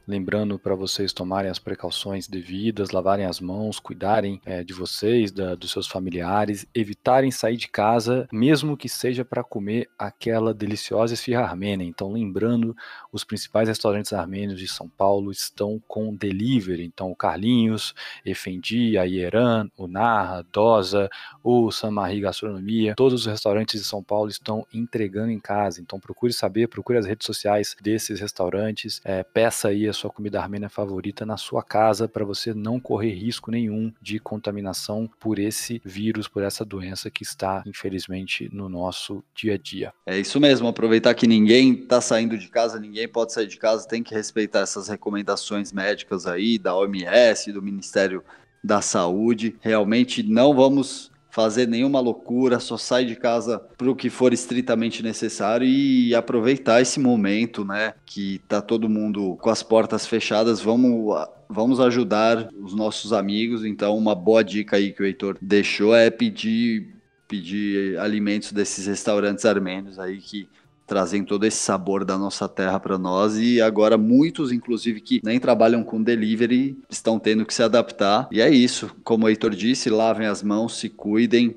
Lembrando 0.09 0.57
para 0.57 0.73
vocês 0.73 1.13
tomarem 1.13 1.51
as 1.51 1.59
precauções 1.59 2.27
devidas, 2.27 2.89
lavarem 2.89 3.27
as 3.27 3.39
mãos, 3.39 3.79
cuidarem 3.79 4.41
é, 4.43 4.63
de 4.63 4.73
vocês, 4.73 5.31
da, 5.31 5.53
dos 5.53 5.71
seus 5.71 5.85
familiares, 5.85 6.65
evitarem 6.73 7.29
sair 7.29 7.57
de 7.57 7.67
casa, 7.67 8.27
mesmo 8.33 8.75
que 8.75 8.89
seja 8.89 9.23
para 9.23 9.43
comer 9.43 9.87
aquela 9.99 10.51
deliciosa 10.51 11.13
esfirra 11.13 11.43
armênia. 11.43 11.85
Então, 11.85 12.11
lembrando, 12.11 12.75
os 13.11 13.23
principais 13.23 13.67
restaurantes 13.67 14.11
armênios 14.11 14.59
de 14.59 14.67
São 14.67 14.89
Paulo 14.89 15.29
estão 15.29 15.79
com 15.87 16.15
delivery. 16.15 16.83
Então, 16.85 17.11
o 17.11 17.15
Carlinhos, 17.15 17.93
Efendi, 18.25 18.97
a 18.97 19.03
Ieran, 19.03 19.69
o 19.77 19.87
Narra, 19.87 20.43
Dosa, 20.51 21.07
o 21.43 21.69
Samarri 21.71 22.21
Gastronomia, 22.21 22.95
todos 22.95 23.21
os 23.21 23.25
restaurantes 23.27 23.79
de 23.79 23.85
São 23.85 24.03
Paulo 24.03 24.31
estão 24.31 24.65
entregando 24.73 25.29
em 25.29 25.39
casa. 25.39 25.79
Então, 25.79 25.99
procure 25.99 26.33
saber, 26.33 26.67
procure 26.67 26.97
as 26.97 27.05
redes 27.05 27.27
sociais 27.27 27.75
desses 27.79 28.19
restaurantes, 28.19 28.99
é, 29.05 29.21
peça 29.21 29.67
aí 29.67 29.87
a 29.87 29.98
sua 29.99 30.09
comida 30.09 30.41
armênia 30.41 30.69
favorita 30.69 31.25
na 31.25 31.35
sua 31.35 31.61
casa 31.61 32.07
para 32.07 32.23
você 32.23 32.53
não 32.53 32.79
correr 32.79 33.13
risco 33.13 33.51
nenhum 33.51 33.91
de 34.01 34.19
contaminação 34.19 35.09
por 35.19 35.37
esse 35.37 35.81
vírus, 35.83 36.27
por 36.27 36.41
essa 36.41 36.63
doença 36.63 37.11
que 37.11 37.23
está, 37.23 37.63
infelizmente, 37.65 38.49
no 38.53 38.69
nosso 38.69 39.23
dia 39.35 39.55
a 39.55 39.57
dia. 39.57 39.93
É 40.05 40.17
isso 40.17 40.39
mesmo, 40.39 40.67
aproveitar 40.67 41.13
que 41.13 41.27
ninguém 41.27 41.73
está 41.73 41.99
saindo 41.99 42.37
de 42.37 42.47
casa, 42.47 42.79
ninguém 42.79 43.07
pode 43.07 43.33
sair 43.33 43.47
de 43.47 43.57
casa, 43.57 43.87
tem 43.87 44.01
que 44.01 44.13
respeitar 44.13 44.59
essas 44.59 44.87
recomendações 44.87 45.73
médicas 45.73 46.25
aí 46.25 46.57
da 46.57 46.75
OMS, 46.75 47.51
do 47.51 47.61
Ministério 47.61 48.23
da 48.63 48.81
Saúde. 48.81 49.55
Realmente 49.59 50.23
não 50.23 50.53
vamos 50.53 51.11
fazer 51.39 51.69
nenhuma 51.69 52.01
loucura, 52.01 52.59
só 52.59 52.75
sai 52.75 53.05
de 53.05 53.15
casa 53.15 53.59
para 53.77 53.89
o 53.89 53.95
que 53.95 54.09
for 54.09 54.33
estritamente 54.33 55.01
necessário 55.01 55.65
e 55.65 56.13
aproveitar 56.13 56.81
esse 56.81 56.99
momento, 56.99 57.63
né, 57.63 57.93
que 58.05 58.41
tá 58.45 58.61
todo 58.61 58.89
mundo 58.89 59.37
com 59.39 59.49
as 59.49 59.63
portas 59.63 60.05
fechadas, 60.05 60.59
vamos 60.59 61.15
vamos 61.47 61.79
ajudar 61.79 62.49
os 62.61 62.75
nossos 62.75 63.13
amigos. 63.13 63.63
Então, 63.63 63.97
uma 63.97 64.13
boa 64.13 64.43
dica 64.43 64.75
aí 64.75 64.91
que 64.91 65.01
o 65.01 65.05
Heitor 65.05 65.37
deixou 65.41 65.95
é 65.95 66.09
pedir 66.09 66.93
pedir 67.25 67.97
alimentos 67.99 68.51
desses 68.51 68.85
restaurantes 68.87 69.45
armênios 69.45 69.97
aí 69.97 70.17
que 70.17 70.49
trazem 70.89 71.23
todo 71.23 71.45
esse 71.45 71.57
sabor 71.57 72.03
da 72.03 72.17
nossa 72.17 72.49
terra 72.49 72.79
para 72.79 72.97
nós 72.97 73.37
e 73.37 73.61
agora 73.61 73.95
muitos, 73.95 74.51
inclusive, 74.51 74.99
que 74.99 75.21
nem 75.23 75.39
trabalham 75.39 75.83
com 75.83 76.01
delivery, 76.01 76.75
estão 76.89 77.19
tendo 77.19 77.45
que 77.45 77.53
se 77.53 77.61
adaptar. 77.61 78.27
E 78.31 78.41
é 78.41 78.49
isso, 78.49 78.89
como 79.03 79.25
o 79.25 79.29
Heitor 79.29 79.51
disse, 79.51 79.87
lavem 79.87 80.25
as 80.25 80.41
mãos, 80.41 80.79
se 80.79 80.89
cuidem, 80.89 81.55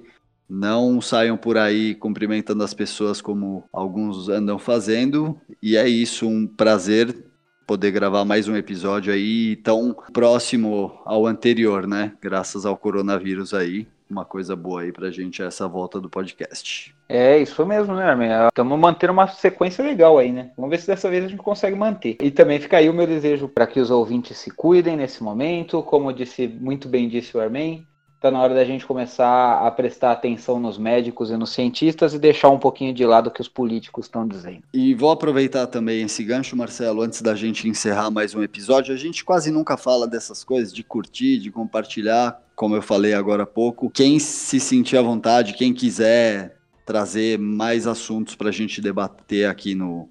não 0.48 1.00
saiam 1.00 1.38
por 1.38 1.56
aí 1.56 1.94
cumprimentando 1.94 2.62
as 2.62 2.74
pessoas 2.74 3.22
como 3.22 3.64
alguns 3.72 4.28
andam 4.28 4.58
fazendo. 4.58 5.40
E 5.62 5.78
é 5.78 5.88
isso, 5.88 6.28
um 6.28 6.46
prazer 6.46 7.24
poder 7.66 7.90
gravar 7.90 8.26
mais 8.26 8.48
um 8.48 8.56
episódio 8.56 9.14
aí 9.14 9.56
tão 9.56 9.96
próximo 10.12 11.00
ao 11.06 11.26
anterior, 11.26 11.86
né? 11.86 12.12
Graças 12.20 12.66
ao 12.66 12.76
coronavírus 12.76 13.54
aí 13.54 13.88
uma 14.12 14.24
coisa 14.24 14.54
boa 14.54 14.82
aí 14.82 14.92
pra 14.92 15.10
gente 15.10 15.42
essa 15.42 15.66
volta 15.66 15.98
do 15.98 16.08
podcast. 16.08 16.94
É, 17.08 17.38
isso 17.38 17.64
mesmo, 17.66 17.94
né, 17.94 18.04
Armin? 18.04 18.28
Estamos 18.48 18.78
mantendo 18.78 19.12
uma 19.12 19.26
sequência 19.26 19.82
legal 19.82 20.18
aí, 20.18 20.30
né? 20.30 20.50
Vamos 20.56 20.70
ver 20.70 20.78
se 20.78 20.86
dessa 20.86 21.10
vez 21.10 21.24
a 21.24 21.28
gente 21.28 21.42
consegue 21.42 21.76
manter. 21.76 22.16
E 22.20 22.30
também 22.30 22.60
fica 22.60 22.76
aí 22.76 22.88
o 22.88 22.94
meu 22.94 23.06
desejo 23.06 23.48
para 23.48 23.66
que 23.66 23.80
os 23.80 23.90
ouvintes 23.90 24.36
se 24.36 24.50
cuidem 24.50 24.96
nesse 24.96 25.22
momento, 25.22 25.82
como 25.82 26.12
disse 26.12 26.46
muito 26.46 26.88
bem 26.88 27.08
disse 27.08 27.36
o 27.36 27.40
Armin, 27.40 27.86
Está 28.22 28.30
na 28.30 28.40
hora 28.40 28.54
da 28.54 28.64
gente 28.64 28.86
começar 28.86 29.66
a 29.66 29.68
prestar 29.68 30.12
atenção 30.12 30.60
nos 30.60 30.78
médicos 30.78 31.32
e 31.32 31.36
nos 31.36 31.50
cientistas 31.50 32.14
e 32.14 32.20
deixar 32.20 32.50
um 32.50 32.58
pouquinho 32.58 32.94
de 32.94 33.04
lado 33.04 33.26
o 33.26 33.30
que 33.32 33.40
os 33.40 33.48
políticos 33.48 34.06
estão 34.06 34.28
dizendo. 34.28 34.62
E 34.72 34.94
vou 34.94 35.10
aproveitar 35.10 35.66
também 35.66 36.02
esse 36.02 36.22
gancho, 36.22 36.54
Marcelo, 36.54 37.02
antes 37.02 37.20
da 37.20 37.34
gente 37.34 37.68
encerrar 37.68 38.12
mais 38.12 38.32
um 38.32 38.40
episódio. 38.40 38.94
A 38.94 38.96
gente 38.96 39.24
quase 39.24 39.50
nunca 39.50 39.76
fala 39.76 40.06
dessas 40.06 40.44
coisas, 40.44 40.72
de 40.72 40.84
curtir, 40.84 41.38
de 41.38 41.50
compartilhar, 41.50 42.40
como 42.54 42.76
eu 42.76 42.80
falei 42.80 43.12
agora 43.12 43.42
há 43.42 43.46
pouco. 43.46 43.90
Quem 43.90 44.20
se 44.20 44.60
sentir 44.60 44.96
à 44.96 45.02
vontade, 45.02 45.54
quem 45.54 45.74
quiser 45.74 46.54
trazer 46.86 47.40
mais 47.40 47.88
assuntos 47.88 48.36
para 48.36 48.50
a 48.50 48.52
gente 48.52 48.80
debater 48.80 49.48
aqui 49.48 49.74
no, 49.74 50.08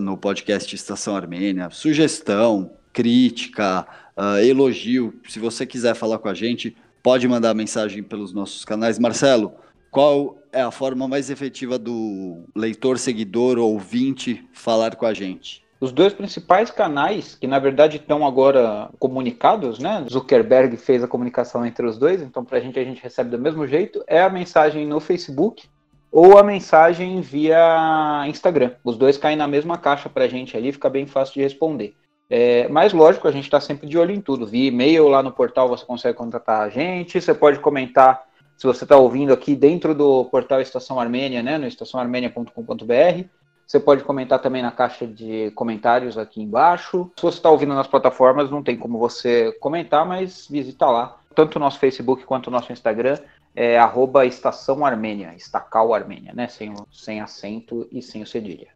no 0.00 0.16
podcast 0.16 0.72
Estação 0.72 1.16
Armênia, 1.16 1.70
sugestão, 1.70 2.70
crítica, 2.92 3.84
uh, 4.16 4.38
elogio, 4.38 5.12
se 5.28 5.40
você 5.40 5.66
quiser 5.66 5.96
falar 5.96 6.18
com 6.18 6.28
a 6.28 6.34
gente 6.34 6.76
pode 7.02 7.26
mandar 7.26 7.54
mensagem 7.54 8.02
pelos 8.02 8.32
nossos 8.32 8.64
canais. 8.64 8.98
Marcelo, 8.98 9.52
qual 9.90 10.38
é 10.52 10.62
a 10.62 10.70
forma 10.70 11.08
mais 11.08 11.30
efetiva 11.30 11.78
do 11.78 12.44
leitor, 12.54 12.98
seguidor 12.98 13.58
ou 13.58 13.72
ouvinte 13.72 14.46
falar 14.52 14.96
com 14.96 15.04
a 15.04 15.12
gente? 15.12 15.62
Os 15.80 15.90
dois 15.90 16.12
principais 16.12 16.70
canais, 16.70 17.34
que 17.34 17.46
na 17.46 17.58
verdade 17.58 17.96
estão 17.96 18.24
agora 18.24 18.88
comunicados, 19.00 19.80
né? 19.80 20.06
Zuckerberg 20.08 20.76
fez 20.76 21.02
a 21.02 21.08
comunicação 21.08 21.66
entre 21.66 21.84
os 21.84 21.98
dois, 21.98 22.22
então 22.22 22.44
para 22.44 22.58
a 22.58 22.60
gente 22.60 22.78
a 22.78 22.84
gente 22.84 23.02
recebe 23.02 23.30
do 23.30 23.38
mesmo 23.38 23.66
jeito, 23.66 24.04
é 24.06 24.22
a 24.22 24.30
mensagem 24.30 24.86
no 24.86 25.00
Facebook 25.00 25.64
ou 26.12 26.38
a 26.38 26.42
mensagem 26.42 27.20
via 27.20 28.24
Instagram. 28.28 28.72
Os 28.84 28.96
dois 28.96 29.18
caem 29.18 29.36
na 29.36 29.48
mesma 29.48 29.76
caixa 29.76 30.08
para 30.08 30.24
a 30.24 30.28
gente 30.28 30.56
ali, 30.56 30.70
fica 30.70 30.88
bem 30.88 31.04
fácil 31.04 31.34
de 31.34 31.42
responder. 31.42 31.96
É, 32.34 32.66
mas, 32.68 32.94
lógico, 32.94 33.28
a 33.28 33.30
gente 33.30 33.44
está 33.44 33.60
sempre 33.60 33.86
de 33.86 33.98
olho 33.98 34.10
em 34.10 34.18
tudo. 34.18 34.46
Via 34.46 34.68
e-mail 34.68 35.06
lá 35.06 35.22
no 35.22 35.30
portal 35.30 35.68
você 35.68 35.84
consegue 35.84 36.16
contatar 36.16 36.62
a 36.62 36.70
gente. 36.70 37.20
Você 37.20 37.34
pode 37.34 37.58
comentar 37.58 38.22
se 38.56 38.66
você 38.66 38.84
está 38.84 38.96
ouvindo 38.96 39.34
aqui 39.34 39.54
dentro 39.54 39.94
do 39.94 40.24
portal 40.24 40.58
Estação 40.58 40.98
Armênia, 40.98 41.42
né, 41.42 41.58
no 41.58 41.66
estaçãoarmênia.com.br. 41.66 43.24
Você 43.66 43.78
pode 43.78 44.02
comentar 44.02 44.40
também 44.40 44.62
na 44.62 44.70
caixa 44.70 45.06
de 45.06 45.50
comentários 45.50 46.16
aqui 46.16 46.40
embaixo. 46.40 47.10
Se 47.16 47.22
você 47.22 47.36
está 47.36 47.50
ouvindo 47.50 47.74
nas 47.74 47.86
plataformas, 47.86 48.50
não 48.50 48.62
tem 48.62 48.78
como 48.78 48.98
você 48.98 49.52
comentar, 49.60 50.06
mas 50.06 50.48
visita 50.48 50.86
lá. 50.86 51.18
Tanto 51.34 51.56
o 51.56 51.60
nosso 51.60 51.78
Facebook 51.78 52.24
quanto 52.24 52.46
o 52.46 52.50
nosso 52.50 52.72
Instagram 52.72 53.18
é 53.54 53.78
arroba 53.78 54.24
Estação 54.24 54.86
Armênia, 54.86 55.34
Estacal 55.36 55.92
Armênia, 55.92 56.32
né? 56.34 56.48
Sem, 56.48 56.72
sem 56.90 57.20
acento 57.20 57.86
e 57.92 58.00
sem 58.00 58.22
o 58.22 58.26
cedilha. 58.26 58.68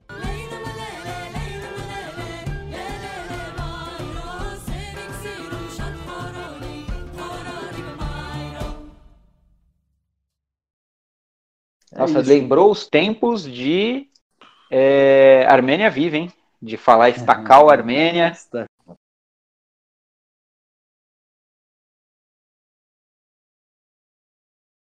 Nossa, 11.97 12.21
isso. 12.21 12.29
lembrou 12.29 12.71
os 12.71 12.87
tempos 12.87 13.45
de 13.51 14.07
é, 14.71 15.47
Armênia 15.49 15.91
Viva, 15.91 16.17
hein? 16.17 16.33
De 16.61 16.77
falar 16.77 17.11
estacal 17.11 17.71
Armênia. 17.71 18.33